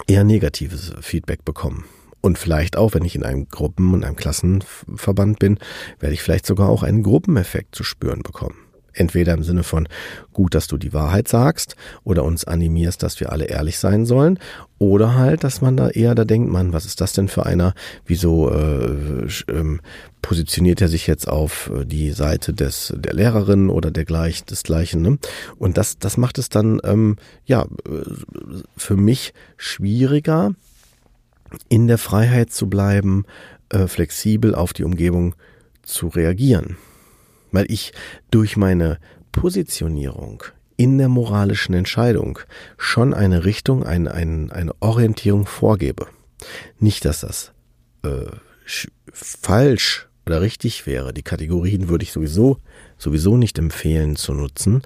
eher 0.07 0.23
negatives 0.23 0.93
Feedback 1.01 1.45
bekommen. 1.45 1.85
Und 2.21 2.37
vielleicht 2.37 2.77
auch, 2.77 2.93
wenn 2.93 3.03
ich 3.03 3.15
in 3.15 3.23
einem 3.23 3.49
Gruppen- 3.49 3.93
und 3.93 4.05
einem 4.05 4.15
Klassenverband 4.15 5.39
bin, 5.39 5.59
werde 5.99 6.13
ich 6.13 6.21
vielleicht 6.21 6.45
sogar 6.45 6.69
auch 6.69 6.83
einen 6.83 7.03
Gruppeneffekt 7.03 7.75
zu 7.75 7.83
spüren 7.83 8.23
bekommen. 8.23 8.62
Entweder 8.93 9.33
im 9.33 9.43
Sinne 9.43 9.63
von 9.63 9.87
gut, 10.31 10.55
dass 10.55 10.67
du 10.67 10.77
die 10.77 10.93
Wahrheit 10.93 11.27
sagst 11.27 11.75
oder 12.03 12.23
uns 12.23 12.45
animierst, 12.45 13.01
dass 13.01 13.19
wir 13.19 13.31
alle 13.31 13.45
ehrlich 13.45 13.79
sein 13.79 14.05
sollen, 14.05 14.39
oder 14.83 15.15
halt, 15.15 15.45
dass 15.45 15.61
man 15.61 15.77
da 15.77 15.89
eher 15.89 16.13
da 16.13 16.25
denkt, 16.25 16.51
man, 16.51 16.73
was 16.73 16.85
ist 16.85 16.99
das 16.99 17.13
denn 17.13 17.29
für 17.29 17.45
einer? 17.45 17.73
Wieso 18.05 18.51
äh, 18.51 19.25
äh, 19.25 19.77
positioniert 20.21 20.81
er 20.81 20.89
sich 20.89 21.07
jetzt 21.07 21.27
auf 21.29 21.71
äh, 21.73 21.85
die 21.85 22.11
Seite 22.11 22.53
des 22.53 22.93
der 22.95 23.13
Lehrerin 23.13 23.69
oder 23.69 23.91
der 23.91 24.03
gleich 24.03 24.43
desgleichen? 24.43 25.01
Ne? 25.01 25.19
Und 25.57 25.77
das 25.77 25.99
das 25.99 26.17
macht 26.17 26.37
es 26.37 26.49
dann 26.49 26.81
ähm, 26.83 27.15
ja 27.45 27.61
äh, 27.61 28.01
für 28.75 28.97
mich 28.97 29.33
schwieriger, 29.55 30.51
in 31.69 31.87
der 31.87 31.97
Freiheit 31.97 32.51
zu 32.51 32.67
bleiben, 32.69 33.25
äh, 33.69 33.87
flexibel 33.87 34.53
auf 34.53 34.73
die 34.73 34.83
Umgebung 34.83 35.35
zu 35.83 36.07
reagieren 36.07 36.77
weil 37.53 37.71
ich 37.71 37.93
durch 38.31 38.57
meine 38.57 38.99
Positionierung 39.31 40.43
in 40.75 40.97
der 40.97 41.07
moralischen 41.07 41.73
Entscheidung 41.73 42.39
schon 42.77 43.13
eine 43.13 43.45
Richtung, 43.45 43.85
ein, 43.85 44.09
ein, 44.09 44.51
eine 44.51 44.73
Orientierung 44.81 45.45
vorgebe. 45.45 46.07
Nicht, 46.79 47.05
dass 47.05 47.21
das 47.21 47.53
äh, 48.03 48.25
falsch 49.13 50.09
oder 50.25 50.41
richtig 50.41 50.85
wäre. 50.85 51.13
Die 51.13 51.23
Kategorien 51.23 51.87
würde 51.87 52.03
ich 52.03 52.11
sowieso 52.11 52.57
sowieso 52.97 53.37
nicht 53.37 53.59
empfehlen 53.59 54.15
zu 54.15 54.33
nutzen. 54.33 54.81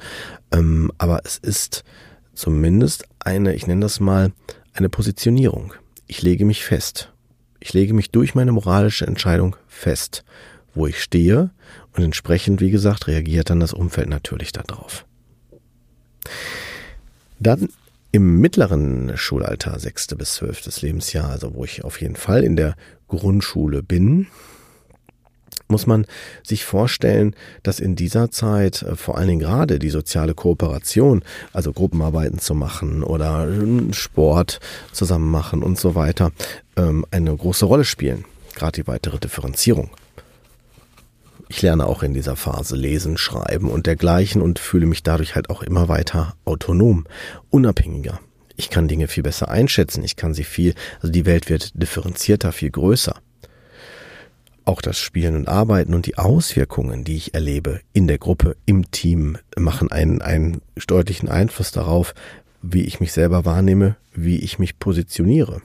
Ähm, 0.51 0.91
aber 0.97 1.21
es 1.23 1.37
ist 1.37 1.83
zumindest 2.33 3.05
eine, 3.19 3.55
ich 3.55 3.67
nenne 3.67 3.81
das 3.81 3.99
mal, 3.99 4.33
eine 4.73 4.89
Positionierung. 4.89 5.73
Ich 6.07 6.21
lege 6.21 6.45
mich 6.45 6.63
fest. 6.63 7.13
Ich 7.59 7.73
lege 7.73 7.93
mich 7.93 8.11
durch 8.11 8.35
meine 8.35 8.51
moralische 8.51 9.07
Entscheidung 9.07 9.55
fest, 9.67 10.23
wo 10.77 10.87
ich 10.87 11.01
stehe 11.01 11.51
und 11.95 12.03
entsprechend, 12.03 12.61
wie 12.61 12.71
gesagt, 12.71 13.07
reagiert 13.07 13.49
dann 13.49 13.59
das 13.59 13.73
Umfeld 13.73 14.09
natürlich 14.09 14.51
darauf. 14.51 15.05
Dann 17.39 17.69
im 18.11 18.39
mittleren 18.39 19.15
Schulalter, 19.15 19.79
sechste 19.79 20.15
bis 20.15 20.35
zwölftes 20.35 20.81
Lebensjahr, 20.81 21.29
also 21.29 21.53
wo 21.53 21.65
ich 21.65 21.83
auf 21.83 22.01
jeden 22.01 22.15
Fall 22.15 22.43
in 22.43 22.55
der 22.55 22.75
Grundschule 23.07 23.83
bin, 23.83 24.27
muss 25.67 25.85
man 25.85 26.05
sich 26.43 26.63
vorstellen, 26.63 27.35
dass 27.63 27.79
in 27.79 27.95
dieser 27.95 28.31
Zeit 28.31 28.83
äh, 28.83 28.95
vor 28.95 29.17
allen 29.17 29.27
Dingen 29.27 29.41
gerade 29.41 29.79
die 29.79 29.89
soziale 29.89 30.33
Kooperation, 30.33 31.23
also 31.53 31.73
Gruppenarbeiten 31.73 32.39
zu 32.39 32.55
machen 32.55 33.03
oder 33.03 33.47
Sport 33.91 34.59
zusammen 34.93 35.29
machen 35.29 35.63
und 35.63 35.77
so 35.77 35.95
weiter, 35.95 36.31
ähm, 36.77 37.05
eine 37.11 37.35
große 37.35 37.65
Rolle 37.65 37.83
spielen. 37.83 38.25
Gerade 38.55 38.81
die 38.81 38.87
weitere 38.87 39.19
Differenzierung. 39.19 39.89
Ich 41.49 41.61
lerne 41.61 41.87
auch 41.87 42.03
in 42.03 42.13
dieser 42.13 42.35
Phase 42.35 42.75
lesen, 42.75 43.17
schreiben 43.17 43.69
und 43.69 43.85
dergleichen 43.85 44.41
und 44.41 44.59
fühle 44.59 44.85
mich 44.85 45.03
dadurch 45.03 45.35
halt 45.35 45.49
auch 45.49 45.63
immer 45.63 45.87
weiter 45.87 46.35
autonom, 46.45 47.05
unabhängiger. 47.49 48.19
Ich 48.57 48.69
kann 48.69 48.87
Dinge 48.87 49.07
viel 49.07 49.23
besser 49.23 49.49
einschätzen, 49.49 50.03
ich 50.03 50.15
kann 50.15 50.33
sie 50.33 50.43
viel, 50.43 50.73
also 50.99 51.11
die 51.11 51.25
Welt 51.25 51.49
wird 51.49 51.81
differenzierter, 51.81 52.51
viel 52.51 52.71
größer. 52.71 53.15
Auch 54.65 54.81
das 54.81 54.97
Spielen 54.97 55.35
und 55.35 55.47
Arbeiten 55.47 55.93
und 55.93 56.07
die 56.07 56.17
Auswirkungen, 56.17 57.05
die 57.05 57.15
ich 57.15 57.33
erlebe 57.33 57.79
in 57.93 58.07
der 58.07 58.17
Gruppe, 58.17 58.57
im 58.65 58.91
Team, 58.91 59.37
machen 59.55 59.91
einen, 59.91 60.21
einen 60.21 60.61
deutlichen 60.87 61.29
Einfluss 61.29 61.71
darauf, 61.71 62.13
wie 62.61 62.81
ich 62.81 62.99
mich 62.99 63.13
selber 63.13 63.45
wahrnehme, 63.45 63.95
wie 64.13 64.39
ich 64.39 64.59
mich 64.59 64.79
positioniere. 64.79 65.61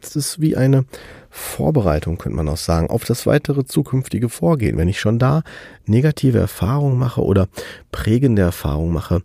Es 0.00 0.14
ist 0.14 0.40
wie 0.40 0.56
eine 0.56 0.84
Vorbereitung, 1.30 2.18
könnte 2.18 2.36
man 2.36 2.48
auch 2.48 2.56
sagen, 2.56 2.90
auf 2.90 3.04
das 3.04 3.26
weitere 3.26 3.64
zukünftige 3.64 4.28
Vorgehen. 4.28 4.76
Wenn 4.76 4.88
ich 4.88 5.00
schon 5.00 5.18
da 5.18 5.42
negative 5.86 6.38
Erfahrungen 6.38 6.98
mache 6.98 7.22
oder 7.22 7.48
prägende 7.92 8.42
Erfahrungen 8.42 8.92
mache 8.92 9.22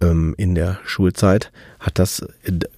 ähm, 0.00 0.34
in 0.38 0.54
der 0.54 0.78
Schulzeit, 0.84 1.52
hat 1.78 1.98
das 1.98 2.26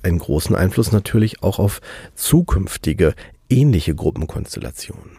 einen 0.03 0.19
großen 0.19 0.57
Einfluss 0.57 0.93
natürlich 0.93 1.43
auch 1.43 1.59
auf 1.59 1.81
zukünftige 2.15 3.15
ähnliche 3.49 3.95
Gruppenkonstellationen. 3.95 5.19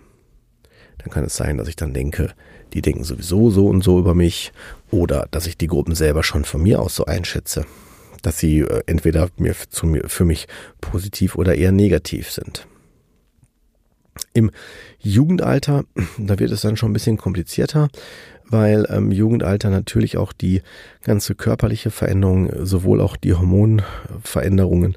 Dann 0.98 1.10
kann 1.10 1.24
es 1.24 1.36
sein, 1.36 1.58
dass 1.58 1.68
ich 1.68 1.76
dann 1.76 1.94
denke, 1.94 2.34
die 2.74 2.82
denken 2.82 3.04
sowieso 3.04 3.52
so 3.52 3.68
und 3.68 3.84
so 3.84 4.00
über 4.00 4.16
mich 4.16 4.52
oder 4.92 5.28
dass 5.32 5.48
ich 5.48 5.58
die 5.58 5.68
Gruppen 5.68 5.96
selber 5.96 6.24
schon 6.24 6.46
von 6.46 6.62
mir 6.62 6.82
aus 6.82 6.96
so 6.96 7.06
einschätze 7.06 7.66
dass 8.26 8.40
sie 8.40 8.62
äh, 8.62 8.82
entweder 8.88 9.30
für 10.08 10.26
mich 10.26 10.48
positiv 10.82 11.36
oder 11.36 11.56
eher 11.56 11.72
negativ 11.72 12.32
sind. 12.32 12.68
Im 14.34 14.51
Jugendalter, 15.00 15.84
da 16.17 16.39
wird 16.39 16.51
es 16.51 16.62
dann 16.62 16.77
schon 16.77 16.91
ein 16.91 16.93
bisschen 16.93 17.17
komplizierter, 17.17 17.89
weil 18.48 18.86
im 18.86 19.05
ähm, 19.05 19.12
Jugendalter 19.12 19.69
natürlich 19.69 20.17
auch 20.17 20.34
die 20.34 20.62
ganze 21.03 21.36
körperliche 21.36 21.91
Veränderung, 21.91 22.50
sowohl 22.65 23.01
auch 23.01 23.17
die 23.17 23.34
Hormonveränderungen 23.34 24.95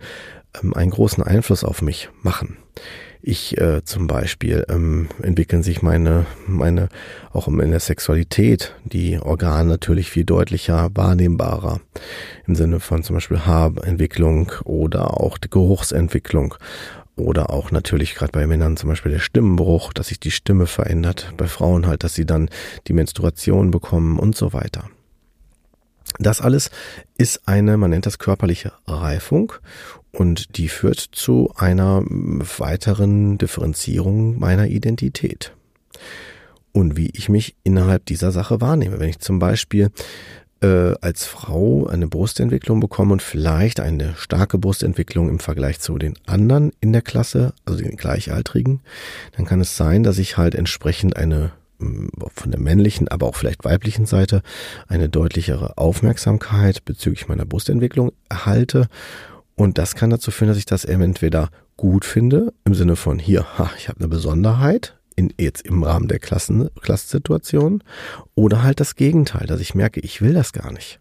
ähm, 0.62 0.75
einen 0.75 0.90
großen 0.90 1.22
Einfluss 1.22 1.64
auf 1.64 1.82
mich 1.82 2.10
machen. 2.22 2.58
Ich 3.20 3.58
äh, 3.58 3.82
zum 3.84 4.06
Beispiel 4.06 4.64
ähm, 4.68 5.08
entwickeln 5.22 5.64
sich 5.64 5.82
meine, 5.82 6.26
meine, 6.46 6.88
auch 7.32 7.48
in 7.48 7.70
der 7.70 7.80
Sexualität, 7.80 8.75
die 8.84 9.18
Organe 9.18 9.68
natürlich 9.68 10.10
viel 10.10 10.25
deutlicher 10.25 10.90
wahrnehmbarer. 10.94 11.80
Im 12.46 12.54
Sinne 12.54 12.78
von 12.78 13.02
zum 13.02 13.16
Beispiel 13.16 13.40
Haarentwicklung 13.40 14.52
oder 14.64 15.20
auch 15.20 15.37
die 15.37 15.50
Geruchsentwicklung. 15.50 16.54
Oder 17.18 17.50
auch 17.50 17.72
natürlich 17.72 18.14
gerade 18.14 18.31
bei 18.31 18.46
Männern 18.46 18.76
zum 18.76 18.90
Beispiel 18.90 19.11
der 19.11 19.18
Stimmenbruch, 19.18 19.92
dass 19.92 20.09
sich 20.09 20.20
die 20.20 20.31
Stimme 20.31 20.66
verändert. 20.66 21.33
Bei 21.37 21.48
Frauen 21.48 21.87
halt, 21.87 22.04
dass 22.04 22.14
sie 22.14 22.24
dann 22.24 22.48
die 22.87 22.92
Menstruation 22.92 23.72
bekommen 23.72 24.20
und 24.20 24.37
so 24.37 24.52
weiter. 24.52 24.88
Das 26.20 26.40
alles 26.40 26.70
ist 27.18 27.46
eine, 27.46 27.76
man 27.76 27.90
nennt 27.90 28.07
das 28.07 28.18
körperliche 28.18 28.72
Reifung 28.87 29.52
und 30.12 30.57
die 30.57 30.68
führt 30.68 31.00
zu 31.00 31.52
einer 31.57 32.02
weiteren 32.07 33.37
Differenzierung 33.37 34.38
meiner 34.38 34.68
Identität. 34.68 35.52
Und 36.72 36.96
wie 36.96 37.11
ich 37.14 37.28
mich 37.28 37.57
innerhalb 37.64 38.07
dieser 38.07 38.31
Sache 38.31 38.61
wahrnehme. 38.61 39.00
Wenn 39.00 39.09
ich 39.09 39.18
zum 39.18 39.40
Beispiel 39.40 39.90
äh, 40.62 40.94
als 41.01 41.25
Frau 41.25 41.87
eine 41.87 42.09
Brustentwicklung 42.09 42.81
bekomme 42.81 43.12
und 43.12 43.23
vielleicht 43.23 43.81
eine 43.81 44.14
starke 44.16 44.59
Brustentwicklung 44.59 45.29
im 45.29 45.38
Vergleich 45.38 45.81
zu 45.81 45.99
den 45.99 46.14
anderen 46.27 46.73
in 46.81 46.92
der 46.92 47.03
Klasse, 47.03 47.53
also 47.64 47.83
den 47.83 47.97
Gleichaltrigen, 47.97 48.81
dann 49.37 49.47
kann 49.47 49.61
es 49.61 49.77
sein, 49.77 50.03
dass 50.03 50.18
ich 50.18 50.37
halt 50.37 50.55
entsprechend 50.55 51.16
eine 51.16 51.53
von 52.35 52.51
der 52.51 52.61
männlichen, 52.61 53.07
aber 53.07 53.27
auch 53.27 53.37
vielleicht 53.37 53.64
weiblichen 53.64 54.05
Seite 54.05 54.42
eine 54.88 55.09
deutlichere 55.09 55.79
Aufmerksamkeit 55.79 56.85
bezüglich 56.85 57.29
meiner 57.29 57.44
Brustentwicklung 57.44 58.12
erhalte. 58.29 58.88
Und 59.55 59.79
das 59.79 59.94
kann 59.94 60.11
dazu 60.11 60.33
führen, 60.33 60.49
dass 60.49 60.59
ich 60.59 60.66
das 60.66 60.85
entweder 60.85 61.51
gut 61.77 62.05
finde, 62.05 62.53
im 62.64 62.75
Sinne 62.75 62.97
von 62.97 63.21
hier, 63.21 63.59
ha, 63.59 63.71
ich 63.79 63.88
habe 63.88 64.01
eine 64.01 64.09
Besonderheit, 64.09 64.97
in, 65.18 65.35
jetzt 65.37 65.62
im 65.62 65.83
Rahmen 65.83 66.07
der 66.07 66.20
Klassen, 66.20 66.70
Klassensituation, 66.81 67.83
oder 68.37 68.62
halt 68.62 68.78
das 68.78 68.94
Gegenteil, 68.94 69.46
dass 69.46 69.61
ich 69.61 69.74
merke, 69.74 69.98
ich 70.00 70.22
will 70.22 70.33
das 70.33 70.52
gar 70.52 70.72
nicht. 70.72 71.00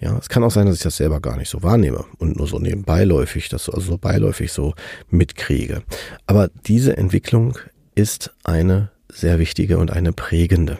Ja, 0.00 0.16
es 0.16 0.30
kann 0.30 0.42
auch 0.42 0.50
sein, 0.50 0.66
dass 0.66 0.76
ich 0.76 0.82
das 0.82 0.96
selber 0.96 1.20
gar 1.20 1.36
nicht 1.36 1.50
so 1.50 1.62
wahrnehme 1.62 2.06
und 2.18 2.38
nur 2.38 2.46
so 2.46 2.58
nebenbeiläufig, 2.58 3.50
das 3.50 3.68
also 3.68 3.92
so 3.92 3.98
beiläufig 3.98 4.50
so 4.50 4.72
mitkriege. 5.10 5.82
Aber 6.26 6.48
diese 6.66 6.96
Entwicklung 6.96 7.58
ist 7.94 8.34
eine 8.44 8.90
sehr 9.12 9.38
wichtige 9.38 9.76
und 9.76 9.90
eine 9.90 10.14
prägende. 10.14 10.78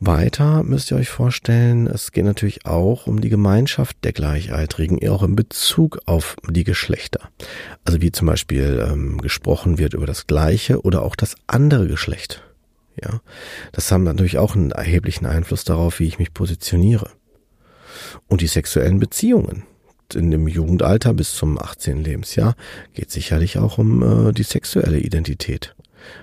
Weiter 0.00 0.62
müsst 0.62 0.90
ihr 0.92 0.96
euch 0.96 1.08
vorstellen, 1.08 1.88
es 1.88 2.12
geht 2.12 2.24
natürlich 2.24 2.66
auch 2.66 3.06
um 3.06 3.20
die 3.20 3.30
Gemeinschaft 3.30 3.96
der 4.04 4.12
Gleichaltrigen, 4.12 5.06
auch 5.08 5.24
in 5.24 5.34
Bezug 5.34 5.98
auf 6.06 6.36
die 6.48 6.64
Geschlechter. 6.64 7.30
Also 7.84 8.00
wie 8.00 8.12
zum 8.12 8.28
Beispiel 8.28 8.86
ähm, 8.88 9.18
gesprochen 9.18 9.78
wird 9.78 9.94
über 9.94 10.06
das 10.06 10.28
gleiche 10.28 10.82
oder 10.82 11.02
auch 11.02 11.16
das 11.16 11.34
andere 11.48 11.88
Geschlecht. 11.88 12.44
Ja, 13.02 13.20
das 13.72 13.90
haben 13.90 14.04
natürlich 14.04 14.38
auch 14.38 14.54
einen 14.54 14.70
erheblichen 14.70 15.26
Einfluss 15.26 15.64
darauf, 15.64 15.98
wie 15.98 16.06
ich 16.06 16.18
mich 16.18 16.32
positioniere. 16.32 17.10
Und 18.28 18.40
die 18.40 18.46
sexuellen 18.46 19.00
Beziehungen 19.00 19.64
in 20.14 20.30
dem 20.30 20.48
Jugendalter 20.48 21.12
bis 21.12 21.34
zum 21.34 21.58
18. 21.58 22.02
Lebensjahr 22.02 22.54
geht 22.94 23.10
sicherlich 23.10 23.58
auch 23.58 23.78
um 23.78 24.28
äh, 24.28 24.32
die 24.32 24.42
sexuelle 24.42 24.98
Identität. 24.98 25.74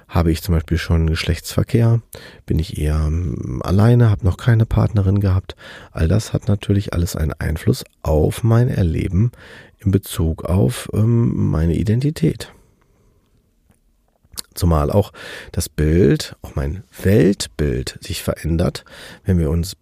Habe 0.07 0.31
ich 0.31 0.41
zum 0.41 0.55
Beispiel 0.55 0.77
schon 0.77 1.07
Geschlechtsverkehr? 1.07 2.01
Bin 2.45 2.59
ich 2.59 2.77
eher 2.77 3.03
ähm, 3.07 3.61
alleine? 3.63 4.09
Habe 4.09 4.25
noch 4.25 4.38
keine 4.38 4.65
Partnerin 4.65 5.19
gehabt? 5.19 5.55
All 5.91 6.07
das 6.07 6.33
hat 6.33 6.47
natürlich 6.47 6.93
alles 6.93 7.15
einen 7.15 7.33
Einfluss 7.33 7.83
auf 8.01 8.43
mein 8.43 8.69
Erleben 8.69 9.31
in 9.79 9.91
Bezug 9.91 10.45
auf 10.45 10.89
ähm, 10.93 11.49
meine 11.49 11.75
Identität. 11.75 12.51
Zumal 14.53 14.89
auch 14.89 15.11
das 15.51 15.67
Bild, 15.67 16.38
auch 16.41 16.55
mein 16.55 16.83
Weltbild 17.03 17.99
sich 18.01 18.23
verändert, 18.23 18.85
wenn 19.25 19.38
wir 19.38 19.49
uns 19.49 19.75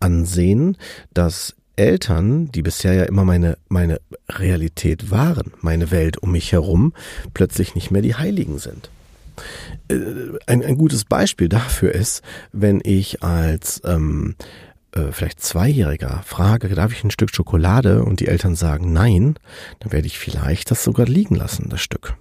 ansehen, 0.00 0.76
dass 1.14 1.54
Eltern, 1.76 2.50
die 2.52 2.62
bisher 2.62 2.92
ja 2.92 3.04
immer 3.04 3.24
meine, 3.24 3.56
meine 3.68 4.00
Realität 4.28 5.10
waren, 5.10 5.52
meine 5.60 5.90
Welt 5.90 6.18
um 6.18 6.32
mich 6.32 6.52
herum, 6.52 6.92
plötzlich 7.32 7.74
nicht 7.74 7.90
mehr 7.90 8.02
die 8.02 8.16
Heiligen 8.16 8.58
sind. 8.58 8.90
Äh, 9.88 9.96
ein, 10.46 10.64
ein 10.64 10.76
gutes 10.76 11.04
Beispiel 11.04 11.48
dafür 11.48 11.92
ist, 11.92 12.22
wenn 12.52 12.80
ich 12.82 13.22
als 13.22 13.80
ähm, 13.84 14.34
äh, 14.92 15.12
vielleicht 15.12 15.40
Zweijähriger 15.40 16.22
frage, 16.24 16.68
darf 16.68 16.92
ich 16.92 17.04
ein 17.04 17.10
Stück 17.10 17.34
Schokolade 17.34 18.04
und 18.04 18.20
die 18.20 18.28
Eltern 18.28 18.54
sagen 18.54 18.92
nein, 18.92 19.34
dann 19.80 19.92
werde 19.92 20.06
ich 20.06 20.18
vielleicht 20.18 20.70
das 20.70 20.84
sogar 20.84 21.06
liegen 21.06 21.34
lassen, 21.34 21.68
das 21.68 21.80
Stück. 21.80 22.16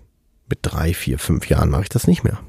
Mit 0.50 0.60
drei, 0.62 0.94
vier, 0.94 1.20
fünf 1.20 1.48
Jahren 1.50 1.70
mache 1.70 1.84
ich 1.84 1.90
das 1.90 2.08
nicht 2.08 2.24
mehr. 2.24 2.40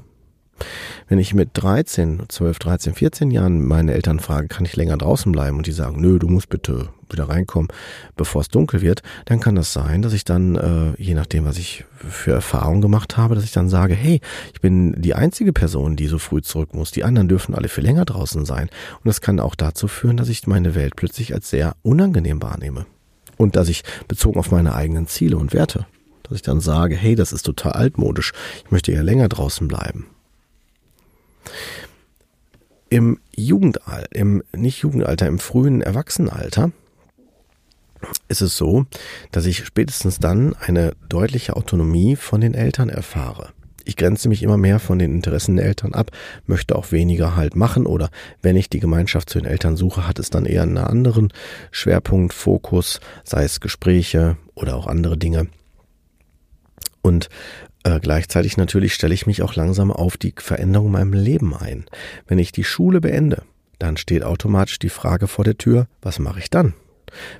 Wenn 1.11 1.19
ich 1.19 1.33
mit 1.33 1.49
13, 1.55 2.23
12, 2.29 2.59
13, 2.59 2.93
14 2.93 3.31
Jahren 3.31 3.65
meine 3.65 3.93
Eltern 3.93 4.21
frage, 4.21 4.47
kann 4.47 4.63
ich 4.63 4.77
länger 4.77 4.95
draußen 4.95 5.29
bleiben 5.29 5.57
und 5.57 5.67
die 5.67 5.73
sagen, 5.73 5.99
nö, 5.99 6.19
du 6.19 6.29
musst 6.29 6.47
bitte 6.47 6.87
wieder 7.09 7.27
reinkommen, 7.27 7.67
bevor 8.15 8.39
es 8.39 8.47
dunkel 8.47 8.81
wird, 8.81 9.01
dann 9.25 9.41
kann 9.41 9.55
das 9.55 9.73
sein, 9.73 10.01
dass 10.01 10.13
ich 10.13 10.23
dann, 10.23 10.55
äh, 10.55 10.93
je 10.97 11.13
nachdem, 11.13 11.43
was 11.43 11.57
ich 11.57 11.83
für 11.97 12.31
Erfahrungen 12.31 12.79
gemacht 12.79 13.17
habe, 13.17 13.35
dass 13.35 13.43
ich 13.43 13.51
dann 13.51 13.67
sage, 13.67 13.93
hey, 13.93 14.21
ich 14.53 14.61
bin 14.61 15.01
die 15.01 15.13
einzige 15.13 15.51
Person, 15.51 15.97
die 15.97 16.07
so 16.07 16.17
früh 16.17 16.41
zurück 16.41 16.73
muss. 16.73 16.91
Die 16.91 17.03
anderen 17.03 17.27
dürfen 17.27 17.55
alle 17.55 17.67
viel 17.67 17.83
länger 17.83 18.05
draußen 18.05 18.45
sein. 18.45 18.69
Und 19.03 19.07
das 19.07 19.19
kann 19.19 19.41
auch 19.41 19.55
dazu 19.55 19.89
führen, 19.89 20.15
dass 20.15 20.29
ich 20.29 20.47
meine 20.47 20.75
Welt 20.75 20.95
plötzlich 20.95 21.33
als 21.33 21.49
sehr 21.49 21.75
unangenehm 21.81 22.41
wahrnehme. 22.41 22.85
Und 23.35 23.57
dass 23.57 23.67
ich 23.67 23.83
bezogen 24.07 24.39
auf 24.39 24.51
meine 24.51 24.75
eigenen 24.75 25.07
Ziele 25.07 25.35
und 25.35 25.51
Werte, 25.51 25.87
dass 26.23 26.35
ich 26.37 26.41
dann 26.41 26.61
sage, 26.61 26.95
hey, 26.95 27.15
das 27.15 27.33
ist 27.33 27.43
total 27.43 27.73
altmodisch. 27.73 28.31
Ich 28.63 28.71
möchte 28.71 28.93
ja 28.93 29.01
länger 29.01 29.27
draußen 29.27 29.67
bleiben. 29.67 30.05
Im 32.89 33.19
Jugendalter, 33.35 34.13
im 34.13 34.43
nicht 34.55 34.79
Jugendalter, 34.79 35.27
im 35.27 35.39
frühen 35.39 35.81
Erwachsenenalter 35.81 36.71
ist 38.27 38.41
es 38.41 38.57
so, 38.57 38.85
dass 39.31 39.45
ich 39.45 39.65
spätestens 39.65 40.19
dann 40.19 40.55
eine 40.55 40.93
deutliche 41.07 41.55
Autonomie 41.55 42.15
von 42.15 42.41
den 42.41 42.53
Eltern 42.53 42.89
erfahre. 42.89 43.49
Ich 43.83 43.95
grenze 43.95 44.29
mich 44.29 44.43
immer 44.43 44.57
mehr 44.57 44.79
von 44.79 44.99
den 44.99 45.13
Interessen 45.13 45.55
der 45.55 45.65
Eltern 45.65 45.93
ab, 45.93 46.11
möchte 46.45 46.75
auch 46.75 46.91
weniger 46.91 47.35
halt 47.35 47.55
machen 47.55 47.85
oder 47.85 48.09
wenn 48.41 48.55
ich 48.55 48.69
die 48.69 48.79
Gemeinschaft 48.79 49.29
zu 49.29 49.39
den 49.39 49.49
Eltern 49.49 49.75
suche, 49.75 50.07
hat 50.07 50.19
es 50.19 50.29
dann 50.29 50.45
eher 50.45 50.63
einen 50.63 50.77
anderen 50.77 51.33
Schwerpunkt, 51.71 52.33
Fokus, 52.33 52.99
sei 53.23 53.43
es 53.43 53.59
Gespräche 53.59 54.37
oder 54.53 54.75
auch 54.75 54.87
andere 54.87 55.17
Dinge. 55.17 55.47
Und 57.01 57.29
äh, 57.83 57.99
gleichzeitig 57.99 58.57
natürlich 58.57 58.93
stelle 58.93 59.13
ich 59.13 59.25
mich 59.25 59.41
auch 59.41 59.55
langsam 59.55 59.91
auf 59.91 60.17
die 60.17 60.33
Veränderung 60.37 60.87
in 60.87 60.93
meinem 60.93 61.13
Leben 61.13 61.55
ein. 61.55 61.85
Wenn 62.27 62.39
ich 62.39 62.51
die 62.51 62.63
Schule 62.63 63.01
beende, 63.01 63.43
dann 63.79 63.97
steht 63.97 64.23
automatisch 64.23 64.79
die 64.79 64.89
Frage 64.89 65.27
vor 65.27 65.43
der 65.43 65.57
Tür, 65.57 65.87
was 66.01 66.19
mache 66.19 66.39
ich 66.39 66.49
dann? 66.49 66.73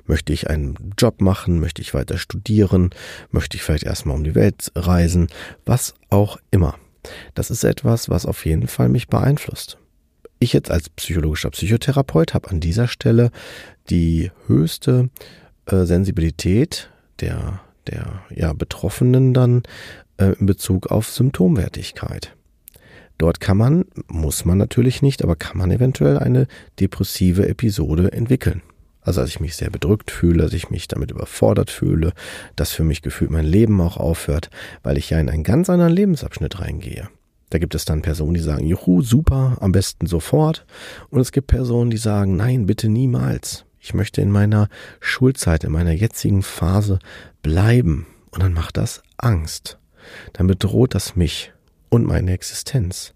Möchte 0.04 0.32
ich 0.32 0.50
einen 0.50 0.92
Job 0.98 1.20
machen? 1.20 1.60
Möchte 1.60 1.80
ich 1.80 1.94
weiter 1.94 2.18
studieren? 2.18 2.90
Möchte 3.30 3.56
ich 3.56 3.62
vielleicht 3.62 3.84
erstmal 3.84 4.16
um 4.16 4.24
die 4.24 4.34
Welt 4.34 4.72
reisen? 4.74 5.28
Was 5.64 5.94
auch 6.10 6.38
immer. 6.50 6.76
Das 7.34 7.50
ist 7.50 7.64
etwas, 7.64 8.08
was 8.08 8.26
auf 8.26 8.44
jeden 8.44 8.68
Fall 8.68 8.88
mich 8.88 9.08
beeinflusst. 9.08 9.78
Ich 10.38 10.52
jetzt 10.52 10.70
als 10.70 10.90
psychologischer 10.90 11.50
Psychotherapeut 11.50 12.34
habe 12.34 12.50
an 12.50 12.60
dieser 12.60 12.88
Stelle 12.88 13.30
die 13.90 14.30
höchste 14.46 15.08
äh, 15.66 15.84
Sensibilität 15.84 16.90
der, 17.20 17.60
der 17.88 18.22
ja, 18.34 18.52
Betroffenen 18.52 19.34
dann 19.34 19.62
äh, 20.18 20.34
in 20.38 20.46
Bezug 20.46 20.88
auf 20.88 21.08
Symptomwertigkeit. 21.08 22.34
Dort 23.18 23.40
kann 23.40 23.56
man, 23.56 23.84
muss 24.08 24.44
man 24.44 24.58
natürlich 24.58 25.02
nicht, 25.02 25.22
aber 25.22 25.36
kann 25.36 25.58
man 25.58 25.70
eventuell 25.70 26.18
eine 26.18 26.46
depressive 26.80 27.48
Episode 27.48 28.12
entwickeln. 28.12 28.62
Also 29.00 29.20
dass 29.20 29.30
ich 29.30 29.40
mich 29.40 29.56
sehr 29.56 29.70
bedrückt 29.70 30.10
fühle, 30.10 30.44
dass 30.44 30.52
ich 30.52 30.70
mich 30.70 30.88
damit 30.88 31.10
überfordert 31.10 31.70
fühle, 31.70 32.12
dass 32.56 32.72
für 32.72 32.84
mich 32.84 33.02
gefühlt 33.02 33.30
mein 33.30 33.44
Leben 33.44 33.80
auch 33.80 33.96
aufhört, 33.96 34.50
weil 34.82 34.96
ich 34.96 35.10
ja 35.10 35.18
in 35.18 35.28
einen 35.28 35.42
ganz 35.42 35.68
anderen 35.68 35.92
Lebensabschnitt 35.92 36.60
reingehe. 36.60 37.08
Da 37.50 37.58
gibt 37.58 37.74
es 37.74 37.84
dann 37.84 38.00
Personen, 38.00 38.34
die 38.34 38.40
sagen, 38.40 38.66
juhu, 38.66 39.02
super, 39.02 39.58
am 39.60 39.72
besten 39.72 40.06
sofort. 40.06 40.64
Und 41.10 41.20
es 41.20 41.32
gibt 41.32 41.48
Personen, 41.48 41.90
die 41.90 41.98
sagen, 41.98 42.36
nein, 42.36 42.64
bitte 42.64 42.88
niemals. 42.88 43.66
Ich 43.84 43.94
möchte 43.94 44.20
in 44.20 44.30
meiner 44.30 44.68
Schulzeit, 45.00 45.64
in 45.64 45.72
meiner 45.72 45.90
jetzigen 45.90 46.44
Phase 46.44 47.00
bleiben. 47.42 48.06
Und 48.30 48.40
dann 48.40 48.52
macht 48.52 48.76
das 48.76 49.02
Angst. 49.16 49.76
Dann 50.34 50.46
bedroht 50.46 50.94
das 50.94 51.16
mich 51.16 51.52
und 51.88 52.06
meine 52.06 52.32
Existenz. 52.32 53.12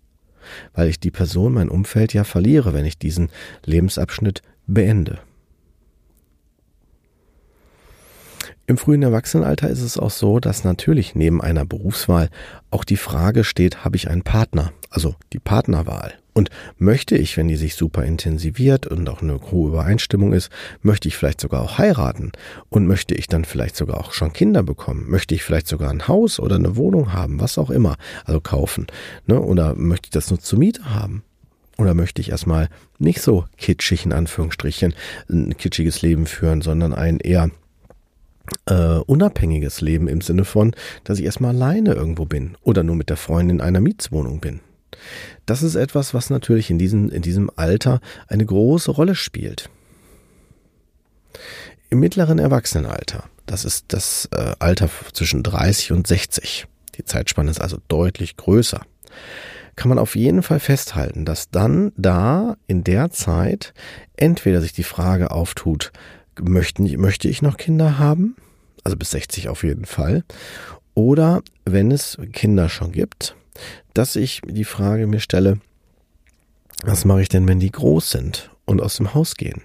Weil 0.74 0.88
ich 0.88 0.98
die 0.98 1.12
Person, 1.12 1.55
mein 1.55 1.68
Umfeld 1.68 2.12
ja 2.14 2.24
verliere, 2.24 2.72
wenn 2.72 2.85
ich 2.85 2.98
diesen 2.98 3.31
Lebensabschnitt 3.64 4.42
beende. 4.66 5.20
Im 8.66 8.76
frühen 8.76 9.05
Erwachsenenalter 9.05 9.70
ist 9.70 9.83
es 9.83 9.96
auch 9.96 10.11
so, 10.11 10.40
dass 10.40 10.64
natürlich 10.64 11.14
neben 11.14 11.40
einer 11.40 11.64
Berufswahl 11.64 12.29
auch 12.72 12.83
die 12.83 12.96
Frage 12.96 13.44
steht, 13.44 13.85
habe 13.85 13.94
ich 13.94 14.11
einen 14.11 14.22
Partner? 14.22 14.72
Also 14.90 15.14
die 15.33 15.38
Partnerwahl. 15.38 16.14
Und 16.37 16.51
möchte 16.77 17.16
ich, 17.16 17.38
wenn 17.38 17.49
die 17.49 17.57
sich 17.57 17.77
super 17.77 18.05
intensiviert 18.05 18.87
und 18.87 19.09
auch 19.09 19.22
eine 19.22 19.40
hohe 19.51 19.70
Übereinstimmung 19.70 20.35
ist, 20.35 20.51
möchte 20.83 21.09
ich 21.09 21.16
vielleicht 21.16 21.40
sogar 21.40 21.62
auch 21.62 21.79
heiraten? 21.79 22.33
Und 22.68 22.87
möchte 22.87 23.14
ich 23.14 23.27
dann 23.27 23.46
vielleicht 23.46 23.75
sogar 23.75 23.99
auch 23.99 24.12
schon 24.12 24.35
Kinder 24.35 24.62
bekommen? 24.62 25.09
Möchte 25.09 25.35
ich 25.35 25.42
vielleicht 25.42 25.66
sogar 25.66 25.88
ein 25.88 26.09
Haus 26.09 26.38
oder 26.38 26.57
eine 26.57 26.77
Wohnung 26.77 27.14
haben? 27.14 27.40
Was 27.40 27.57
auch 27.57 27.70
immer. 27.70 27.96
Also 28.27 28.42
kaufen. 28.42 28.87
Ne? 29.27 29.40
Oder 29.40 29.77
möchte 29.77 30.09
ich 30.09 30.11
das 30.11 30.29
nur 30.29 30.38
zur 30.38 30.59
Miete 30.59 30.94
haben? 30.94 31.25
Oder 31.79 31.94
möchte 31.94 32.20
ich 32.20 32.29
erstmal 32.29 32.68
nicht 32.99 33.22
so 33.22 33.46
kitschig 33.57 34.05
in 34.05 34.12
Anführungsstrichen 34.12 34.92
ein 35.31 35.57
kitschiges 35.57 36.03
Leben 36.03 36.27
führen, 36.27 36.61
sondern 36.61 36.92
ein 36.92 37.18
eher 37.18 37.51
äh, 38.66 38.99
unabhängiges 39.07 39.81
Leben 39.81 40.07
im 40.07 40.20
Sinne 40.20 40.44
von, 40.44 40.75
dass 41.05 41.18
ich 41.18 41.25
erstmal 41.25 41.55
alleine 41.55 41.94
irgendwo 41.94 42.27
bin 42.27 42.59
oder 42.62 42.83
nur 42.83 42.94
mit 42.94 43.09
der 43.09 43.16
Freundin 43.16 43.57
in 43.57 43.62
einer 43.62 43.81
Mietswohnung 43.81 44.40
bin. 44.40 44.61
Das 45.47 45.63
ist 45.63 45.75
etwas, 45.75 46.15
was 46.15 46.31
natürlich 46.31 46.71
in 46.71 46.79
diesem, 46.79 47.11
in 47.11 47.23
diesem 47.23 47.51
Alter 47.57 48.01
eine 48.29 48.45
große 48.45 48.91
Rolle 48.91 49.15
spielt. 49.15 49.71
Im 51.91 52.01
mittleren 52.01 52.39
Erwachsenenalter, 52.39 53.25
das 53.47 53.65
ist 53.65 53.87
das 53.89 54.29
äh, 54.33 54.55
Alter 54.59 54.89
zwischen 55.13 55.43
30 55.43 55.93
und 55.93 56.07
60, 56.07 56.67
die 56.97 57.05
Zeitspanne 57.05 57.51
ist 57.51 57.61
also 57.61 57.79
deutlich 57.89 58.37
größer, 58.37 58.81
kann 59.77 59.91
man 59.91 59.99
auf 59.99 60.17
jeden 60.17 60.43
Fall 60.43 60.59
festhalten, 60.59 61.25
dass 61.25 61.51
dann 61.51 61.93
da 61.97 62.57
in 62.67 62.83
der 62.83 63.11
Zeit 63.11 63.75
entweder 64.17 64.61
sich 64.63 64.73
die 64.73 64.83
Frage 64.83 65.31
auftut, 65.31 65.93
möchten, 66.41 66.85
möchte 67.01 67.29
ich 67.29 67.43
noch 67.43 67.57
Kinder 67.57 67.99
haben? 67.99 68.37
Also 68.85 68.97
bis 68.97 69.11
60 69.11 69.49
auf 69.49 69.65
jeden 69.65 69.85
Fall. 69.85 70.25
Oder 70.95 71.43
wenn 71.65 71.91
es 71.91 72.19
Kinder 72.33 72.69
schon 72.69 72.93
gibt, 72.93 73.37
dass 73.95 74.16
ich 74.16 74.40
die 74.45 74.64
Frage 74.64 75.07
mir 75.07 75.21
stelle, 75.21 75.59
was 76.85 77.05
mache 77.05 77.23
ich 77.23 77.29
denn, 77.29 77.49
wenn 77.49 77.61
die 77.61 77.71
groß 77.71 78.11
sind 78.11 78.51
und 78.64 78.81
aus 78.83 78.97
dem 78.97 79.14
Haus 79.14 79.37
gehen? 79.37 79.62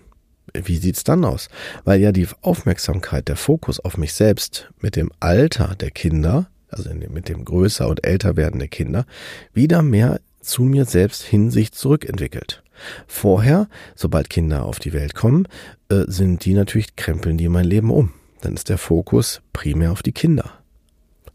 Wie 0.54 0.78
sieht's 0.78 1.04
dann 1.04 1.24
aus? 1.24 1.50
Weil 1.84 2.02
ja 2.02 2.12
die 2.12 2.28
Aufmerksamkeit, 2.42 3.28
der 3.28 3.36
Fokus 3.36 3.80
auf 3.80 3.98
mich 3.98 4.14
selbst 4.14 4.70
mit 4.80 4.96
dem 4.96 5.12
Alter 5.20 5.76
der 5.80 5.92
Kinder, 5.92 6.50
also 6.70 6.90
mit 6.94 7.30
dem 7.30 7.46
größer 7.46 7.88
und 7.88 8.06
älter 8.06 8.36
werden 8.38 8.60
der 8.60 8.68
Kinder, 8.68 9.06
wieder 9.54 9.82
mehr 9.82 10.20
zu 10.42 10.64
mir 10.64 10.86
selbst 10.86 11.24
hin 11.24 11.52
sich 11.52 11.72
zurückentwickelt. 11.72 12.64
Vorher, 13.08 13.68
sobald 13.96 14.30
Kinder 14.30 14.66
auf 14.66 14.80
die 14.80 14.94
Welt 14.94 15.14
kommen, 15.14 15.48
äh, 15.90 16.04
sind 16.08 16.46
die 16.46 16.54
natürlich, 16.54 16.96
krempeln 16.96 17.38
die 17.38 17.50
mein 17.50 17.66
Leben 17.66 17.92
um. 17.92 18.14
Dann 18.42 18.56
ist 18.56 18.70
der 18.70 18.80
Fokus 18.80 19.42
primär 19.54 19.92
auf 19.92 20.02
die 20.02 20.14
Kinder. 20.14 20.52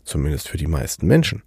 Zumindest 0.05 0.49
für 0.49 0.57
die 0.57 0.66
meisten 0.66 1.07
Menschen. 1.07 1.42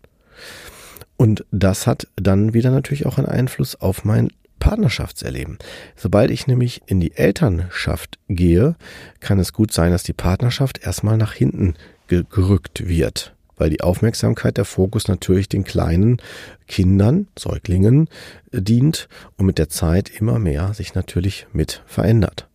Und 1.19 1.45
das 1.51 1.85
hat 1.85 2.07
dann 2.15 2.53
wieder 2.53 2.71
natürlich 2.71 3.05
auch 3.05 3.17
einen 3.17 3.27
Einfluss 3.27 3.75
auf 3.75 4.05
mein 4.05 4.29
Partnerschaftserleben. 4.59 5.57
Sobald 5.97 6.31
ich 6.31 6.47
nämlich 6.47 6.81
in 6.85 7.01
die 7.01 7.13
Elternschaft 7.13 8.19
gehe, 8.29 8.77
kann 9.19 9.37
es 9.37 9.51
gut 9.51 9.73
sein, 9.73 9.91
dass 9.91 10.03
die 10.03 10.13
Partnerschaft 10.13 10.79
erstmal 10.81 11.17
nach 11.17 11.33
hinten 11.33 11.75
gerückt 12.07 12.87
wird 12.87 13.35
weil 13.57 13.69
die 13.69 13.81
Aufmerksamkeit, 13.81 14.55
der 14.55 14.63
Fokus 14.63 15.09
natürlich 15.09 15.49
den 15.49 15.65
kleinen 15.65 16.21
Kindern, 16.69 17.27
Säuglingen 17.37 18.07
äh, 18.53 18.61
dient 18.61 19.09
und 19.35 19.45
mit 19.45 19.57
der 19.57 19.67
Zeit 19.67 20.09
immer 20.09 20.39
mehr 20.39 20.73
sich 20.73 20.95
natürlich 20.95 21.45
mit 21.51 21.83
verändert. 21.85 22.47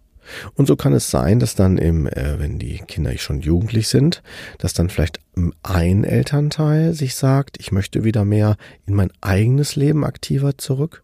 Und 0.54 0.66
so 0.66 0.76
kann 0.76 0.92
es 0.92 1.10
sein, 1.10 1.40
dass 1.40 1.54
dann 1.54 1.78
im, 1.78 2.06
äh, 2.06 2.38
wenn 2.38 2.58
die 2.58 2.78
Kinder 2.78 3.16
schon 3.18 3.40
jugendlich 3.40 3.88
sind, 3.88 4.22
dass 4.58 4.72
dann 4.72 4.90
vielleicht 4.90 5.20
ein 5.62 6.04
Elternteil 6.04 6.94
sich 6.94 7.14
sagt, 7.14 7.58
ich 7.60 7.72
möchte 7.72 8.04
wieder 8.04 8.24
mehr 8.24 8.56
in 8.86 8.94
mein 8.94 9.10
eigenes 9.20 9.76
Leben 9.76 10.04
aktiver 10.04 10.58
zurück. 10.58 11.02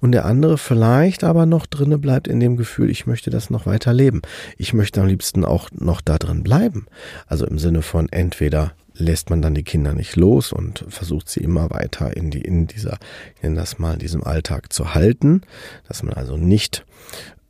Und 0.00 0.12
der 0.12 0.24
andere 0.24 0.58
vielleicht 0.58 1.22
aber 1.24 1.46
noch 1.46 1.66
drinne 1.66 1.98
bleibt 1.98 2.26
in 2.26 2.40
dem 2.40 2.56
Gefühl, 2.56 2.90
ich 2.90 3.06
möchte 3.06 3.30
das 3.30 3.50
noch 3.50 3.66
weiter 3.66 3.92
leben. 3.92 4.22
Ich 4.58 4.74
möchte 4.74 5.00
am 5.00 5.06
liebsten 5.06 5.44
auch 5.44 5.70
noch 5.72 6.00
da 6.00 6.18
drin 6.18 6.42
bleiben. 6.42 6.86
Also 7.26 7.46
im 7.46 7.58
Sinne 7.58 7.82
von 7.82 8.08
entweder 8.10 8.72
lässt 8.94 9.30
man 9.30 9.40
dann 9.40 9.54
die 9.54 9.62
Kinder 9.62 9.94
nicht 9.94 10.16
los 10.16 10.52
und 10.52 10.84
versucht 10.88 11.28
sie 11.28 11.40
immer 11.40 11.70
weiter 11.70 12.16
in 12.16 12.30
die, 12.30 12.42
in 12.42 12.66
dieser, 12.66 12.98
ich 13.40 13.54
das 13.54 13.78
mal, 13.78 13.96
diesem 13.96 14.22
Alltag 14.22 14.72
zu 14.72 14.94
halten, 14.94 15.42
dass 15.88 16.02
man 16.02 16.12
also 16.12 16.36
nicht, 16.36 16.84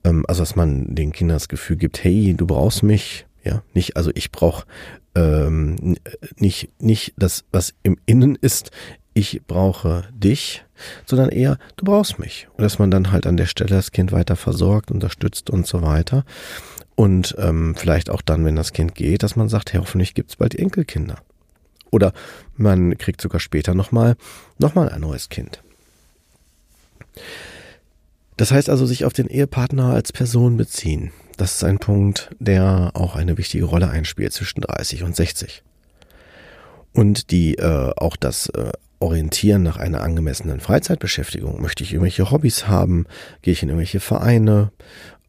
ähm, 0.05 0.25
also 0.29 0.43
dass 0.43 0.57
man 0.57 0.95
den 0.95 1.13
Kindern 1.13 1.37
das 1.37 1.49
Gefühl 1.49 1.77
gibt, 1.77 2.03
hey, 2.05 2.35
du 2.37 2.47
brauchst 2.47 2.83
mich, 2.83 3.27
ja, 3.45 3.63
nicht, 3.75 3.97
also 3.97 4.11
ich 4.15 4.31
brauche 4.31 4.67
ähm, 5.15 5.97
nicht, 6.37 6.71
nicht 6.81 7.15
das, 7.17 7.45
was 7.53 7.75
im 7.83 7.97
Innen 8.07 8.37
ist, 8.41 8.71
ich 9.13 9.43
brauche 9.47 10.05
dich, 10.13 10.65
sondern 11.05 11.31
eher, 11.31 11.59
du 11.77 11.85
brauchst 11.85 12.19
mich. 12.19 12.49
Und 12.57 12.63
dass 12.63 12.79
man 12.79 12.91
dann 12.91 13.11
halt 13.11 13.27
an 13.27 13.37
der 13.37 13.47
Stelle 13.47 13.71
das 13.71 13.91
Kind 13.91 14.13
weiter 14.13 14.37
versorgt, 14.37 14.91
unterstützt 14.91 15.51
und 15.51 15.67
so 15.67 15.83
weiter. 15.83 16.25
Und 16.95 17.35
ähm, 17.39 17.75
vielleicht 17.77 18.11
auch 18.11 18.23
dann, 18.23 18.45
wenn 18.45 18.57
das 18.57 18.73
Kind 18.73 18.95
geht, 18.95 19.23
dass 19.23 19.37
man 19.37 19.49
sagt, 19.49 19.73
hey, 19.73 19.81
hoffentlich 19.81 20.15
gibt's 20.15 20.37
bald 20.37 20.55
Enkelkinder. 20.55 21.17
Oder 21.91 22.13
man 22.57 22.97
kriegt 22.99 23.21
sogar 23.21 23.41
später 23.41 23.75
nochmal 23.75 24.17
noch 24.59 24.75
mal 24.75 24.89
ein 24.89 25.01
neues 25.01 25.29
Kind. 25.29 25.61
Das 28.41 28.53
heißt 28.53 28.71
also, 28.71 28.87
sich 28.87 29.05
auf 29.05 29.13
den 29.13 29.27
Ehepartner 29.27 29.93
als 29.93 30.13
Person 30.13 30.57
beziehen. 30.57 31.13
Das 31.37 31.57
ist 31.57 31.65
ein 31.65 31.79
Punkt, 31.79 32.31
der 32.39 32.93
auch 32.95 33.15
eine 33.15 33.37
wichtige 33.37 33.67
Rolle 33.67 33.91
einspielt 33.91 34.33
zwischen 34.33 34.63
30 34.63 35.03
und 35.03 35.15
60. 35.15 35.63
Und 36.95 37.33
die 37.33 37.57
äh, 37.59 37.93
auch 37.99 38.17
das 38.17 38.47
äh, 38.49 38.73
Orientieren 38.99 39.63
nach 39.63 39.77
einer 39.77 40.01
angemessenen 40.01 40.61
Freizeitbeschäftigung. 40.61 41.61
Möchte 41.61 41.85
ich 41.85 41.93
irgendwelche 41.93 42.31
Hobbys 42.31 42.67
haben? 42.67 43.05
Gehe 43.43 43.53
ich 43.53 43.63
in 43.63 43.69
irgendwelche 43.69 44.01
Vereine? 44.01 44.73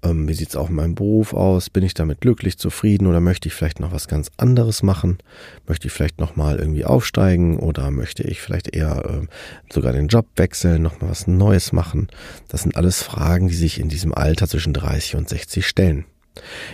Ähm, 0.03 0.27
wie 0.27 0.33
sieht's 0.33 0.55
auch 0.55 0.69
in 0.69 0.75
meinem 0.75 0.95
Beruf 0.95 1.33
aus? 1.33 1.69
Bin 1.69 1.83
ich 1.83 1.93
damit 1.93 2.21
glücklich, 2.21 2.57
zufrieden 2.57 3.07
oder 3.07 3.19
möchte 3.19 3.47
ich 3.47 3.53
vielleicht 3.53 3.79
noch 3.79 3.91
was 3.91 4.07
ganz 4.07 4.31
anderes 4.37 4.83
machen? 4.83 5.19
Möchte 5.67 5.87
ich 5.87 5.93
vielleicht 5.93 6.19
noch 6.19 6.35
mal 6.35 6.57
irgendwie 6.57 6.85
aufsteigen 6.85 7.57
oder 7.59 7.91
möchte 7.91 8.23
ich 8.23 8.41
vielleicht 8.41 8.75
eher 8.75 9.05
äh, 9.05 9.73
sogar 9.73 9.93
den 9.93 10.07
Job 10.07 10.27
wechseln, 10.35 10.81
noch 10.81 11.01
mal 11.01 11.09
was 11.09 11.27
Neues 11.27 11.71
machen? 11.71 12.07
Das 12.47 12.63
sind 12.63 12.75
alles 12.75 13.03
Fragen, 13.03 13.47
die 13.47 13.55
sich 13.55 13.79
in 13.79 13.89
diesem 13.89 14.13
Alter 14.13 14.47
zwischen 14.47 14.73
30 14.73 15.15
und 15.15 15.29
60 15.29 15.67
stellen. 15.67 16.05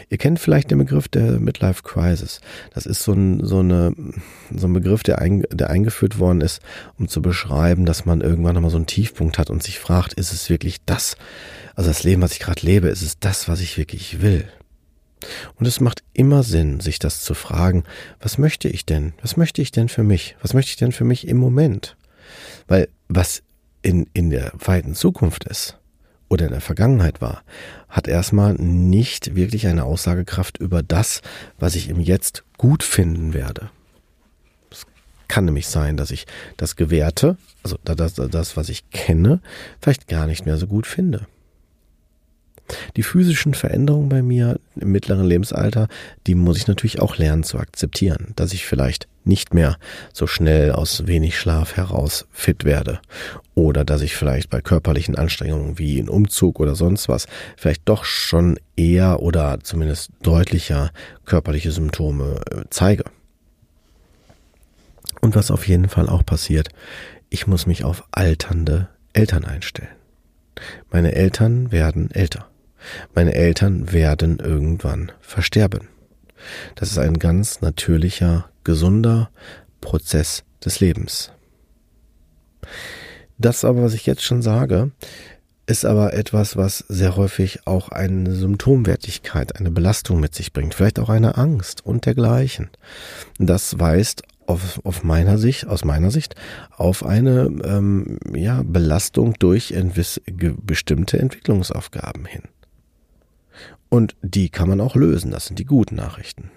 Ihr 0.10 0.18
kennt 0.18 0.40
vielleicht 0.40 0.70
den 0.70 0.78
Begriff 0.78 1.08
der 1.08 1.40
Midlife 1.40 1.82
Crisis. 1.84 2.42
Das 2.74 2.86
ist 2.86 3.04
so 3.04 3.14
ein, 3.14 3.44
so 3.44 3.60
eine, 3.60 3.94
so 4.56 4.68
ein 4.68 4.74
Begriff, 4.74 5.04
der, 5.04 5.20
ein, 5.20 5.44
der 5.52 5.70
eingeführt 5.70 6.20
worden 6.20 6.42
ist, 6.42 6.62
um 6.98 7.08
zu 7.08 7.22
beschreiben, 7.22 7.86
dass 7.86 8.06
man 8.06 8.22
irgendwann 8.22 8.54
nochmal 8.54 8.72
so 8.72 8.78
einen 8.78 8.86
Tiefpunkt 8.86 9.40
hat 9.40 9.50
und 9.50 9.64
sich 9.64 9.80
fragt, 9.80 10.14
ist 10.14 10.32
es 10.32 10.50
wirklich 10.50 10.78
das, 10.86 11.18
also 11.78 11.90
das 11.90 12.04
Leben, 12.04 12.22
was 12.22 12.34
ich 12.34 12.40
gerade 12.40 12.66
lebe, 12.66 12.90
ist 12.90 13.04
es 13.04 13.20
das, 13.20 13.48
was 13.48 13.62
ich 13.62 13.78
wirklich 13.78 14.22
will? 14.22 14.50
Und 15.56 15.66
es 15.68 15.80
macht 15.80 16.04
immer 16.14 16.44
Sinn, 16.44 16.80
sich 16.80 17.00
das 17.00 17.22
zu 17.22 17.34
fragen, 17.34 17.84
was 18.20 18.38
möchte 18.38 18.68
ich 18.68 18.86
denn? 18.86 19.14
Was 19.22 19.38
möchte 19.38 19.62
ich 19.62 19.72
denn 19.72 19.88
für 19.88 20.04
mich? 20.04 20.36
Was 20.42 20.54
möchte 20.54 20.72
ich 20.72 20.78
denn 20.78 20.92
für 20.92 21.06
mich 21.06 21.28
im 21.28 21.38
Moment? 21.38 21.96
Weil 22.68 22.90
was 23.08 23.44
in, 23.84 24.10
in 24.14 24.32
der 24.32 24.52
weiten 24.58 24.96
Zukunft 24.96 25.46
ist, 25.46 25.78
oder 26.30 26.46
in 26.46 26.52
der 26.52 26.62
Vergangenheit 26.62 27.22
war, 27.22 27.44
hat 27.90 28.08
erstmal 28.08 28.54
nicht 28.56 29.36
wirklich 29.36 29.68
eine 29.68 29.84
Aussagekraft 29.84 30.58
über 30.58 30.84
das, 30.84 31.22
was 31.60 31.76
ich 31.76 31.90
im 31.90 32.00
Jetzt 32.00 32.44
gut 32.58 32.84
finden 32.84 33.34
werde. 33.34 33.70
Es 34.70 34.86
kann 35.28 35.46
nämlich 35.46 35.68
sein, 35.68 35.96
dass 35.96 36.12
ich 36.12 36.26
das 36.58 36.76
Gewährte, 36.76 37.38
also 37.64 37.78
das, 37.84 38.16
das, 38.16 38.58
was 38.58 38.70
ich 38.70 38.90
kenne, 38.90 39.42
vielleicht 39.82 40.08
gar 40.08 40.28
nicht 40.28 40.46
mehr 40.46 40.58
so 40.58 40.68
gut 40.68 40.86
finde. 40.86 41.28
Die 42.96 43.04
physischen 43.04 43.54
Veränderungen 43.54 44.10
bei 44.10 44.22
mir 44.22 44.60
im 44.76 44.92
mittleren 44.92 45.26
Lebensalter, 45.26 45.88
die 46.26 46.36
muss 46.36 46.58
ich 46.58 46.68
natürlich 46.68 47.00
auch 47.00 47.18
lernen 47.18 47.44
zu 47.44 47.58
akzeptieren, 47.60 48.34
dass 48.36 48.54
ich 48.54 48.66
vielleicht 48.66 49.08
nicht 49.24 49.54
mehr 49.54 49.78
so 50.14 50.26
schnell 50.26 50.72
aus 50.72 51.06
wenig 51.06 51.38
Schlaf 51.38 51.76
heraus 51.76 52.26
fit 52.32 52.64
werde 52.64 53.00
oder 53.56 53.84
dass 53.84 54.02
ich 54.02 54.16
vielleicht 54.16 54.50
bei 54.50 54.62
körperlichen 54.62 55.16
Anstrengungen 55.16 55.78
wie 55.78 56.00
ein 56.00 56.10
Umzug 56.10 56.60
oder 56.60 56.76
sonst 56.76 57.10
was 57.10 57.28
vielleicht 57.58 57.82
doch 57.86 58.06
schon 58.06 58.58
eher 58.76 59.22
oder 59.22 59.60
zumindest 59.62 60.12
deutlicher 60.24 60.92
körperliche 61.26 61.72
Symptome 61.72 62.42
äh, 62.52 62.62
zeige. 62.70 63.04
Und 65.22 65.36
was 65.36 65.52
auf 65.52 65.68
jeden 65.68 65.90
Fall 65.90 66.08
auch 66.08 66.26
passiert, 66.26 66.70
ich 67.30 67.48
muss 67.48 67.66
mich 67.66 67.84
auf 67.84 68.04
alternde 68.12 68.88
Eltern 69.14 69.44
einstellen. 69.44 69.90
Meine 70.92 71.14
Eltern 71.14 71.72
werden 71.72 72.12
älter. 72.12 72.48
Meine 73.14 73.34
Eltern 73.34 73.92
werden 73.92 74.40
irgendwann 74.40 75.12
versterben. 75.20 75.88
Das 76.76 76.92
ist 76.92 76.98
ein 76.98 77.20
ganz 77.20 77.62
natürlicher, 77.62 78.50
gesunder 78.64 79.30
Prozess 79.82 80.44
des 80.64 80.80
Lebens. 80.80 81.32
Das 83.38 83.64
aber, 83.66 83.84
was 83.84 83.94
ich 83.94 84.06
jetzt 84.06 84.24
schon 84.24 84.42
sage, 84.42 84.92
ist 85.68 85.86
aber 85.86 86.14
etwas, 86.14 86.56
was 86.56 86.80
sehr 86.88 87.18
häufig 87.18 87.68
auch 87.68 87.90
eine 87.90 88.34
Symptomwertigkeit, 88.34 89.58
eine 89.58 89.70
Belastung 89.70 90.20
mit 90.20 90.34
sich 90.34 90.54
bringt, 90.54 90.74
vielleicht 90.74 90.98
auch 90.98 91.10
eine 91.10 91.38
Angst 91.38 91.86
und 91.86 92.06
dergleichen. 92.06 92.70
Das 93.38 93.78
weist 93.78 94.24
auf, 94.48 94.80
auf 94.86 95.04
meiner 95.04 95.38
Sicht, 95.38 95.68
aus 95.68 95.84
meiner 95.84 96.10
Sicht, 96.10 96.36
auf 96.76 97.06
eine 97.06 97.52
ähm, 97.66 98.18
ja, 98.34 98.64
Belastung 98.64 99.34
durch 99.40 99.76
bestimmte 100.66 101.20
Entwicklungsaufgaben 101.20 102.26
hin. 102.26 102.44
Und 103.90 104.16
die 104.22 104.50
kann 104.50 104.70
man 104.70 104.82
auch 104.82 104.96
lösen. 104.96 105.32
Das 105.32 105.46
sind 105.46 105.60
die 105.60 105.66
guten 105.66 105.96
Nachrichten. 105.96 106.52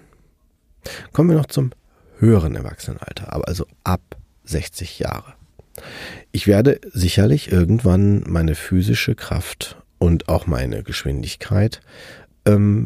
Kommen 1.13 1.29
wir 1.29 1.37
noch 1.37 1.45
zum 1.45 1.71
höheren 2.17 2.55
Erwachsenenalter, 2.55 3.33
aber 3.33 3.47
also 3.47 3.65
ab 3.83 4.17
60 4.45 4.99
Jahre. 4.99 5.33
Ich 6.31 6.47
werde 6.47 6.79
sicherlich 6.91 7.51
irgendwann 7.51 8.23
meine 8.27 8.55
physische 8.55 9.15
Kraft 9.15 9.81
und 9.97 10.29
auch 10.29 10.47
meine 10.47 10.83
Geschwindigkeit 10.83 11.81
ähm, 12.45 12.85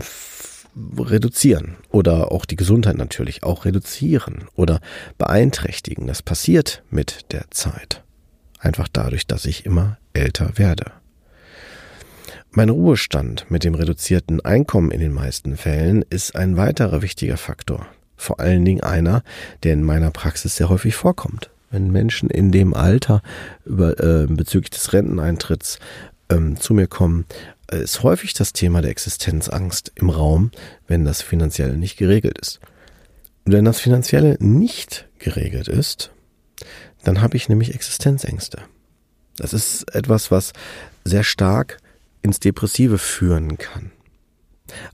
reduzieren 0.98 1.78
oder 1.90 2.32
auch 2.32 2.46
die 2.46 2.58
Gesundheit 2.58 2.98
natürlich 2.98 3.44
auch 3.44 3.66
reduzieren 3.66 4.46
oder 4.56 4.82
beeinträchtigen. 5.18 6.08
Das 6.08 6.22
passiert 6.22 6.84
mit 6.90 7.32
der 7.32 7.50
Zeit. 7.52 8.04
Einfach 8.60 8.88
dadurch, 8.92 9.28
dass 9.28 9.46
ich 9.46 9.66
immer 9.66 9.98
älter 10.14 10.58
werde. 10.58 10.92
Mein 12.58 12.70
Ruhestand 12.70 13.52
mit 13.52 13.66
dem 13.66 13.76
reduzierten 13.76 14.40
Einkommen 14.40 14.92
in 14.92 15.02
den 15.02 15.12
meisten 15.12 15.58
Fällen 15.58 16.06
ist 16.10 16.38
ein 16.38 16.56
weiterer 16.56 17.02
wichtiger 17.02 17.36
Faktor. 17.36 17.86
Vor 18.16 18.40
allen 18.40 18.64
Dingen 18.64 18.82
einer, 18.82 19.24
der 19.64 19.74
in 19.74 19.84
meiner 19.84 20.10
Praxis 20.10 20.56
sehr 20.56 20.70
häufig 20.70 20.96
vorkommt. 20.96 21.50
Wenn 21.70 21.92
Menschen 21.92 22.30
in 22.30 22.54
dem 22.54 22.74
Alter 22.74 23.22
über, 23.66 24.00
äh, 24.00 24.28
bezüglich 24.28 24.70
des 24.70 24.94
Renteneintritts 24.94 25.80
ähm, 26.30 26.58
zu 26.58 26.74
mir 26.74 26.88
kommen, 26.88 27.26
äh, 27.70 27.82
ist 27.82 28.04
häufig 28.04 28.34
das 28.34 28.54
Thema 28.54 28.82
der 28.82 28.92
Existenzangst 28.92 29.92
im 29.96 30.10
Raum, 30.10 30.52
wenn 30.88 31.04
das 31.04 31.22
Finanzielle 31.22 31.76
nicht 31.76 31.98
geregelt 31.98 32.38
ist. 32.38 32.62
Und 33.44 33.52
wenn 33.52 33.66
das 33.66 33.82
Finanzielle 33.82 34.38
nicht 34.40 35.10
geregelt 35.20 35.68
ist, 35.68 36.12
dann 37.04 37.20
habe 37.20 37.36
ich 37.36 37.50
nämlich 37.50 37.76
Existenzängste. 37.76 38.60
Das 39.36 39.52
ist 39.52 39.94
etwas, 39.94 40.32
was 40.32 40.54
sehr 41.04 41.26
stark 41.26 41.80
ins 42.26 42.40
Depressive 42.40 42.98
führen 42.98 43.60
kann. 43.60 43.92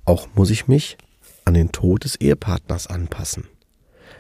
Auch 0.03 0.27
muss 0.35 0.49
ich 0.49 0.67
mich 0.67 0.97
an 1.45 1.53
den 1.53 1.71
Tod 1.71 2.03
des 2.03 2.17
Ehepartners 2.17 2.87
anpassen. 2.87 3.47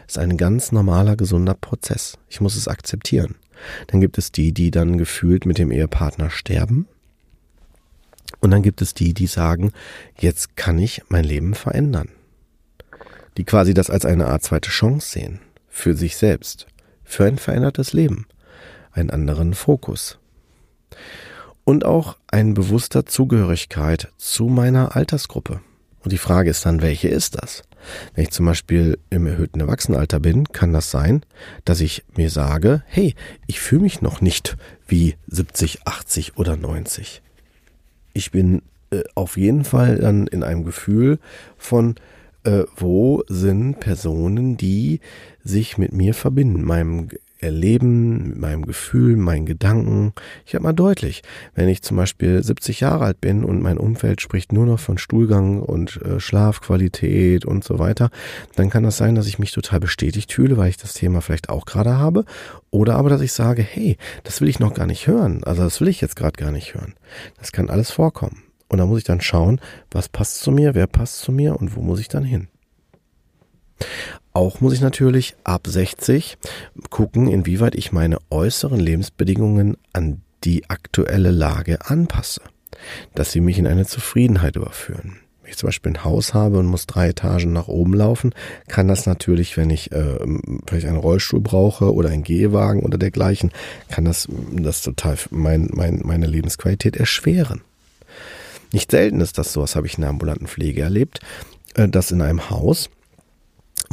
Ist 0.07 0.17
ein 0.17 0.37
ganz 0.37 0.71
normaler, 0.71 1.17
gesunder 1.17 1.53
Prozess. 1.53 2.17
Ich 2.29 2.39
muss 2.39 2.55
es 2.55 2.69
akzeptieren. 2.69 3.35
Dann 3.87 3.99
gibt 3.99 4.17
es 4.17 4.31
die, 4.31 4.53
die 4.53 4.71
dann 4.71 4.97
gefühlt 4.97 5.45
mit 5.45 5.57
dem 5.57 5.71
Ehepartner 5.71 6.29
sterben. 6.29 6.87
Und 8.39 8.51
dann 8.51 8.63
gibt 8.63 8.81
es 8.81 8.93
die, 8.93 9.13
die 9.13 9.27
sagen, 9.27 9.73
jetzt 10.17 10.55
kann 10.55 10.79
ich 10.79 11.03
mein 11.09 11.25
Leben 11.25 11.53
verändern. 11.53 12.07
Die 13.37 13.43
quasi 13.43 13.73
das 13.73 13.89
als 13.89 14.05
eine 14.05 14.27
Art 14.27 14.43
zweite 14.43 14.69
Chance 14.69 15.11
sehen. 15.11 15.39
Für 15.67 15.95
sich 15.95 16.15
selbst. 16.15 16.65
Für 17.03 17.25
ein 17.25 17.37
verändertes 17.37 17.91
Leben. 17.91 18.25
Einen 18.93 19.09
anderen 19.09 19.53
Fokus 19.53 20.17
und 21.63 21.85
auch 21.85 22.17
ein 22.27 22.53
bewusster 22.53 23.05
Zugehörigkeit 23.05 24.11
zu 24.17 24.45
meiner 24.45 24.95
Altersgruppe. 24.95 25.61
Und 26.03 26.11
die 26.11 26.17
Frage 26.17 26.49
ist 26.49 26.65
dann, 26.65 26.81
welche 26.81 27.07
ist 27.07 27.41
das? 27.41 27.63
Wenn 28.13 28.25
ich 28.25 28.31
zum 28.31 28.45
Beispiel 28.45 28.97
im 29.09 29.25
erhöhten 29.25 29.59
Erwachsenenalter 29.59 30.19
bin, 30.19 30.45
kann 30.45 30.73
das 30.73 30.91
sein, 30.91 31.23
dass 31.65 31.81
ich 31.81 32.03
mir 32.15 32.29
sage, 32.29 32.83
hey, 32.87 33.15
ich 33.47 33.59
fühle 33.59 33.83
mich 33.83 34.01
noch 34.01 34.21
nicht 34.21 34.57
wie 34.87 35.15
70, 35.27 35.85
80 35.85 36.37
oder 36.37 36.57
90. 36.57 37.21
Ich 38.13 38.31
bin 38.31 38.61
äh, 38.91 39.03
auf 39.15 39.37
jeden 39.37 39.63
Fall 39.63 39.97
dann 39.97 40.27
in 40.27 40.43
einem 40.43 40.63
Gefühl 40.63 41.19
von, 41.57 41.95
äh, 42.43 42.63
wo 42.75 43.23
sind 43.27 43.79
Personen, 43.79 44.57
die 44.57 44.99
sich 45.43 45.77
mit 45.77 45.93
mir 45.93 46.13
verbinden, 46.13 46.63
meinem 46.63 47.09
Erleben, 47.41 48.29
mit 48.29 48.37
meinem 48.39 48.65
Gefühl, 48.65 49.17
meinen 49.17 49.45
Gedanken. 49.45 50.13
Ich 50.45 50.53
habe 50.55 50.63
mal 50.63 50.73
deutlich, 50.73 51.23
wenn 51.55 51.69
ich 51.69 51.81
zum 51.81 51.97
Beispiel 51.97 52.41
70 52.41 52.79
Jahre 52.81 53.05
alt 53.05 53.21
bin 53.21 53.43
und 53.43 53.61
mein 53.61 53.77
Umfeld 53.77 54.21
spricht 54.21 54.53
nur 54.53 54.65
noch 54.65 54.79
von 54.79 54.97
Stuhlgang 54.97 55.61
und 55.61 56.01
äh, 56.03 56.19
Schlafqualität 56.19 57.45
und 57.45 57.63
so 57.63 57.79
weiter, 57.79 58.09
dann 58.55 58.69
kann 58.69 58.83
das 58.83 58.97
sein, 58.97 59.15
dass 59.15 59.27
ich 59.27 59.39
mich 59.39 59.51
total 59.51 59.79
bestätigt 59.79 60.33
fühle, 60.33 60.57
weil 60.57 60.69
ich 60.69 60.77
das 60.77 60.93
Thema 60.93 61.21
vielleicht 61.21 61.49
auch 61.49 61.65
gerade 61.65 61.97
habe. 61.97 62.25
Oder 62.69 62.95
aber, 62.95 63.09
dass 63.09 63.21
ich 63.21 63.33
sage, 63.33 63.61
hey, 63.63 63.97
das 64.23 64.41
will 64.41 64.49
ich 64.49 64.59
noch 64.59 64.73
gar 64.73 64.85
nicht 64.85 65.07
hören. 65.07 65.43
Also 65.43 65.63
das 65.63 65.81
will 65.81 65.87
ich 65.87 66.01
jetzt 66.01 66.15
gerade 66.15 66.41
gar 66.41 66.51
nicht 66.51 66.73
hören. 66.73 66.93
Das 67.39 67.51
kann 67.51 67.69
alles 67.69 67.91
vorkommen. 67.91 68.43
Und 68.69 68.77
da 68.77 68.85
muss 68.85 68.99
ich 68.99 69.03
dann 69.03 69.19
schauen, 69.19 69.59
was 69.91 70.07
passt 70.07 70.39
zu 70.39 70.51
mir, 70.51 70.75
wer 70.75 70.87
passt 70.87 71.19
zu 71.19 71.31
mir 71.31 71.59
und 71.59 71.75
wo 71.75 71.81
muss 71.81 71.99
ich 71.99 72.07
dann 72.07 72.23
hin. 72.23 72.47
Auch 74.33 74.61
muss 74.61 74.73
ich 74.73 74.81
natürlich 74.81 75.35
ab 75.43 75.67
60 75.67 76.37
gucken, 76.89 77.27
inwieweit 77.27 77.75
ich 77.75 77.91
meine 77.91 78.17
äußeren 78.29 78.79
Lebensbedingungen 78.79 79.77
an 79.91 80.21
die 80.43 80.69
aktuelle 80.69 81.31
Lage 81.31 81.85
anpasse, 81.89 82.41
dass 83.13 83.31
sie 83.31 83.41
mich 83.41 83.59
in 83.59 83.67
eine 83.67 83.85
Zufriedenheit 83.85 84.55
überführen. 84.55 85.17
Wenn 85.41 85.51
ich 85.51 85.57
zum 85.57 85.67
Beispiel 85.67 85.91
ein 85.91 86.03
Haus 86.05 86.33
habe 86.33 86.59
und 86.59 86.67
muss 86.67 86.87
drei 86.87 87.09
Etagen 87.09 87.51
nach 87.51 87.67
oben 87.67 87.93
laufen, 87.93 88.33
kann 88.67 88.87
das 88.87 89.05
natürlich, 89.05 89.57
wenn 89.57 89.69
ich 89.69 89.91
äh, 89.91 90.19
vielleicht 90.65 90.87
einen 90.87 90.97
Rollstuhl 90.97 91.41
brauche 91.41 91.93
oder 91.93 92.09
einen 92.09 92.23
Gehwagen 92.23 92.83
oder 92.83 92.97
dergleichen, 92.97 93.51
kann 93.89 94.05
das 94.05 94.29
das 94.51 94.81
total 94.81 95.17
mein, 95.29 95.69
mein, 95.73 96.01
meine 96.03 96.27
Lebensqualität 96.27 96.95
erschweren. 96.95 97.61
Nicht 98.71 98.91
selten 98.91 99.19
ist 99.19 99.37
das 99.37 99.51
so, 99.51 99.61
was 99.61 99.75
habe 99.75 99.87
ich 99.87 99.95
in 99.95 100.01
der 100.01 100.11
ambulanten 100.11 100.47
Pflege 100.47 100.81
erlebt, 100.81 101.19
äh, 101.75 101.89
dass 101.89 102.11
in 102.11 102.21
einem 102.21 102.49
Haus 102.49 102.89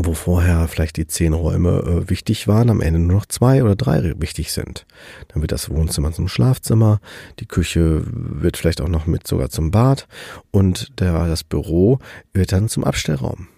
wo 0.01 0.15
vorher 0.15 0.69
vielleicht 0.69 0.97
die 0.97 1.07
zehn 1.07 1.33
Räume 1.33 1.81
äh, 1.81 2.11
wichtig 2.11 2.47
waren, 2.47 2.71
am 2.71 2.81
Ende 2.81 3.01
nur 3.01 3.17
noch 3.17 3.27
zwei 3.27 3.63
oder 3.63 3.75
drei 3.75 4.15
wichtig 4.19 4.53
sind. 4.53 4.87
Dann 5.29 5.43
wird 5.43 5.53
das 5.53 5.71
Wohnzimmer 5.71 6.13
zum 6.13 6.29
Schlafzimmer, 6.29 7.01
die 7.41 7.47
Küche 7.47 8.03
wird 8.07 8.57
vielleicht 8.57 8.81
auch 8.81 8.89
noch 8.89 9.07
mit 9.07 9.27
sogar 9.27 9.51
zum 9.51 9.71
Bad 9.71 10.07
und 10.53 11.01
der, 11.01 11.27
das 11.27 11.43
Büro 11.43 11.99
wird 12.33 12.53
dann 12.53 12.69
zum 12.69 12.85
Abstellraum. 12.85 13.49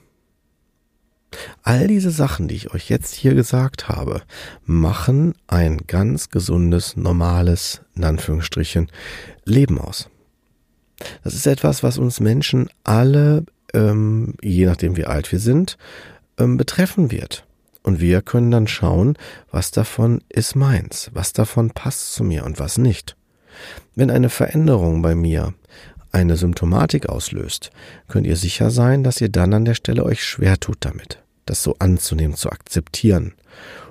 All 1.63 1.87
diese 1.87 2.11
Sachen, 2.11 2.49
die 2.49 2.57
ich 2.57 2.75
euch 2.75 2.89
jetzt 2.89 3.15
hier 3.15 3.35
gesagt 3.35 3.89
habe, 3.89 4.23
machen 4.65 5.35
ein 5.47 5.79
ganz 5.87 6.31
gesundes, 6.31 6.97
normales, 6.97 7.83
in 7.95 8.05
Anführungsstrichen, 8.05 8.91
Leben 9.45 9.79
aus. 9.79 10.09
Das 11.23 11.35
ist 11.35 11.47
etwas, 11.47 11.83
was 11.83 11.99
uns 11.99 12.19
Menschen 12.19 12.69
alle, 12.83 13.45
ähm, 13.73 14.35
je 14.43 14.67
nachdem 14.67 14.97
wie 14.97 15.07
alt 15.07 15.31
wir 15.31 15.39
sind, 15.39 15.79
ähm, 16.41 16.57
betreffen 16.57 17.11
wird. 17.11 17.47
Und 17.83 18.01
wir 18.01 18.21
können 18.23 18.51
dann 18.51 18.67
schauen, 18.67 19.17
was 19.51 19.71
davon 19.71 20.23
ist 20.29 20.55
meins, 20.55 21.11
was 21.15 21.33
davon 21.33 21.71
passt 21.71 22.13
zu 22.15 22.25
mir 22.25 22.45
und 22.45 22.59
was 22.59 22.79
nicht. 22.79 23.17
Wenn 23.95 24.11
eine 24.11 24.29
Veränderung 24.29 25.03
bei 25.03 25.15
mir 25.15 25.55
eine 26.13 26.37
Symptomatik 26.37 27.09
auslöst, 27.09 27.71
könnt 28.09 28.27
ihr 28.27 28.37
sicher 28.37 28.71
sein, 28.71 29.03
dass 29.03 29.21
ihr 29.21 29.29
dann 29.29 29.55
an 29.55 29.65
der 29.65 29.75
Stelle 29.75 30.05
euch 30.05 30.25
schwer 30.25 30.59
tut 30.59 30.79
damit, 30.81 31.23
das 31.47 31.63
so 31.63 31.77
anzunehmen, 31.79 32.37
zu 32.37 32.51
akzeptieren. 32.51 33.35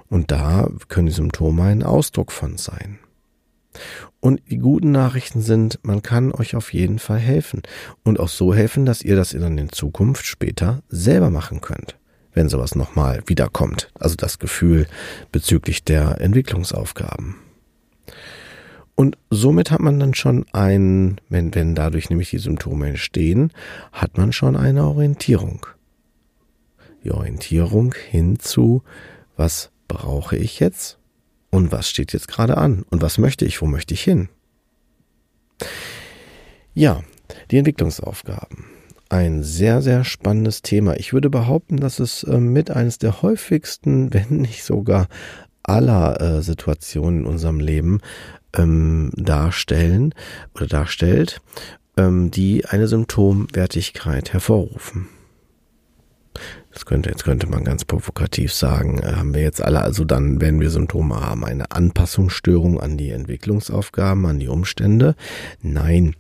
Und 0.10 0.32
da 0.32 0.70
können 0.88 1.08
die 1.08 1.14
Symptome 1.14 1.64
ein 1.64 1.84
Ausdruck 1.84 2.32
von 2.32 2.58
sein. 2.58 3.00
Und 4.20 4.42
die 4.50 4.58
guten 4.58 4.92
Nachrichten 4.92 5.42
sind, 5.42 5.80
man 5.84 6.02
kann 6.02 6.32
euch 6.32 6.56
auf 6.56 6.74
jeden 6.74 7.00
Fall 7.00 7.20
helfen 7.20 7.62
und 8.04 8.20
auch 8.20 8.28
so 8.28 8.54
helfen, 8.54 8.86
dass 8.86 9.02
ihr 9.02 9.16
das 9.16 9.34
in 9.34 9.70
Zukunft 9.72 10.26
später 10.26 10.82
selber 10.90 11.30
machen 11.30 11.62
könnt 11.62 11.99
wenn 12.34 12.50
sowas 12.50 12.76
nochmal 12.76 13.24
wiederkommt. 13.26 13.92
Also 14.00 14.16
das 14.16 14.40
Gefühl 14.40 14.88
bezüglich 15.32 15.84
der 15.84 16.22
Entwicklungsaufgaben. 16.22 17.36
Und 18.96 19.18
somit 19.30 19.72
hat 19.72 19.80
man 19.80 20.00
dann 20.00 20.14
schon 20.14 20.46
ein, 20.52 21.22
wenn, 21.30 21.56
wenn 21.56 21.74
dadurch 21.74 22.10
nämlich 22.10 22.32
die 22.32 22.38
Symptome 22.38 22.90
entstehen, 22.90 23.54
hat 23.94 24.18
man 24.18 24.34
schon 24.34 24.58
eine 24.58 24.86
Orientierung. 24.86 25.66
Die 27.04 27.12
Orientierung 27.12 27.96
hinzu, 28.10 28.84
was 29.38 29.72
brauche 29.88 30.36
ich 30.36 30.60
jetzt 30.60 31.00
und 31.50 31.72
was 31.72 31.90
steht 31.90 32.12
jetzt 32.12 32.28
gerade 32.28 32.58
an 32.58 32.84
und 32.90 33.02
was 33.02 33.18
möchte 33.18 33.46
ich, 33.46 33.62
wo 33.62 33.68
möchte 33.68 33.94
ich 33.94 34.04
hin. 34.04 34.28
Ja, 36.74 37.02
die 37.52 37.58
Entwicklungsaufgaben 37.58 38.66
ein 39.10 39.44
sehr, 39.44 39.82
sehr 39.82 40.04
spannendes 40.04 40.62
Thema. 40.62 40.96
Ich 40.98 41.14
würde 41.14 41.30
behaupten, 41.30 41.78
dass 41.78 42.00
es 42.00 42.24
äh, 42.24 42.40
mit 42.40 42.72
eines 42.72 43.00
der 43.00 43.22
häufigsten, 43.22 44.14
wenn 44.14 44.38
nicht 44.38 44.64
sogar 44.64 45.08
aller 45.64 46.22
äh, 46.22 46.42
Situationen 46.42 47.22
in 47.22 47.26
unserem 47.26 47.60
Leben 47.60 48.00
ähm, 48.56 49.12
darstellen 49.16 50.14
oder 50.56 50.68
darstellt, 50.68 51.42
ähm, 51.98 52.32
die 52.32 52.66
eine 52.66 52.88
Symptomwertigkeit 52.88 54.34
hervorrufen. 54.34 55.08
Das 56.72 56.86
könnte, 56.86 57.10
jetzt 57.10 57.24
könnte 57.24 57.48
man 57.48 57.64
ganz 57.64 57.84
provokativ 57.84 58.54
sagen, 58.54 59.00
äh, 59.00 59.14
haben 59.14 59.34
wir 59.34 59.42
jetzt 59.42 59.62
alle 59.62 59.82
also 59.82 60.06
dann, 60.06 60.40
wenn 60.40 60.62
wir 60.62 60.70
Symptome 60.70 61.20
haben, 61.20 61.44
eine 61.44 61.72
Anpassungsstörung 61.72 62.80
an 62.80 62.98
die 62.98 63.10
Entwicklungsaufgaben, 63.10 64.26
an 64.26 64.40
die 64.40 64.48
Umstände? 64.48 65.16
Nein, 65.62 66.16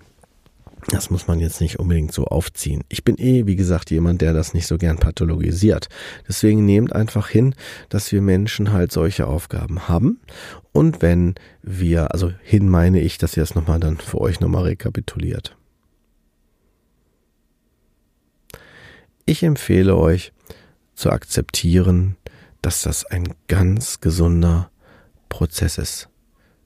das 0.89 1.09
muss 1.09 1.27
man 1.27 1.39
jetzt 1.39 1.61
nicht 1.61 1.79
unbedingt 1.79 2.11
so 2.11 2.25
aufziehen. 2.25 2.83
Ich 2.89 3.03
bin 3.03 3.17
eh, 3.17 3.45
wie 3.45 3.55
gesagt, 3.55 3.91
jemand, 3.91 4.21
der 4.21 4.33
das 4.33 4.53
nicht 4.53 4.67
so 4.67 4.77
gern 4.77 4.97
pathologisiert. 4.97 5.87
Deswegen 6.27 6.65
nehmt 6.65 6.93
einfach 6.93 7.29
hin, 7.29 7.55
dass 7.89 8.11
wir 8.11 8.21
Menschen 8.21 8.71
halt 8.71 8.91
solche 8.91 9.27
Aufgaben 9.27 9.87
haben. 9.87 10.19
Und 10.71 11.01
wenn 11.01 11.35
wir, 11.61 12.11
also 12.13 12.31
hin 12.43 12.69
meine 12.69 13.01
ich, 13.01 13.17
dass 13.17 13.37
ihr 13.37 13.43
das 13.43 13.55
nochmal 13.55 13.79
dann 13.79 13.97
für 13.97 14.19
euch 14.19 14.39
nochmal 14.39 14.63
rekapituliert. 14.63 15.55
Ich 19.25 19.43
empfehle 19.43 19.95
euch 19.95 20.33
zu 20.95 21.11
akzeptieren, 21.11 22.17
dass 22.61 22.81
das 22.81 23.05
ein 23.05 23.33
ganz 23.47 24.01
gesunder 24.01 24.71
Prozess 25.29 25.77
ist 25.77 26.08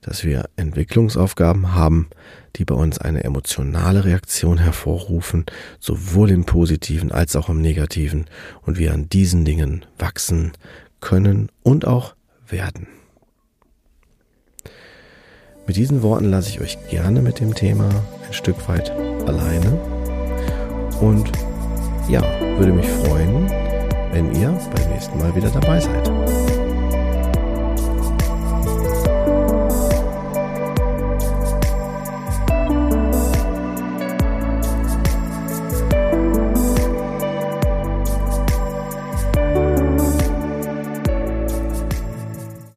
dass 0.03 0.23
wir 0.23 0.49
Entwicklungsaufgaben 0.55 1.73
haben, 1.73 2.09
die 2.55 2.65
bei 2.65 2.75
uns 2.75 2.99
eine 2.99 3.23
emotionale 3.23 4.05
Reaktion 4.05 4.59
hervorrufen, 4.59 5.45
sowohl 5.79 6.29
im 6.29 6.45
positiven 6.45 7.11
als 7.11 7.35
auch 7.35 7.49
im 7.49 7.61
negativen, 7.61 8.25
und 8.61 8.77
wir 8.77 8.93
an 8.93 9.09
diesen 9.09 9.45
Dingen 9.45 9.85
wachsen 9.97 10.51
können 10.99 11.49
und 11.63 11.87
auch 11.87 12.15
werden. 12.47 12.87
Mit 15.65 15.77
diesen 15.77 16.01
Worten 16.01 16.29
lasse 16.29 16.49
ich 16.49 16.59
euch 16.59 16.77
gerne 16.89 17.21
mit 17.21 17.39
dem 17.39 17.55
Thema 17.55 17.89
ein 18.25 18.33
Stück 18.33 18.67
weit 18.67 18.91
alleine 18.91 19.79
und 20.99 21.31
ja, 22.09 22.21
würde 22.57 22.73
mich 22.73 22.87
freuen, 22.87 23.49
wenn 24.11 24.35
ihr 24.35 24.49
beim 24.75 24.91
nächsten 24.91 25.17
Mal 25.17 25.33
wieder 25.35 25.49
dabei 25.49 25.79
seid. 25.79 26.42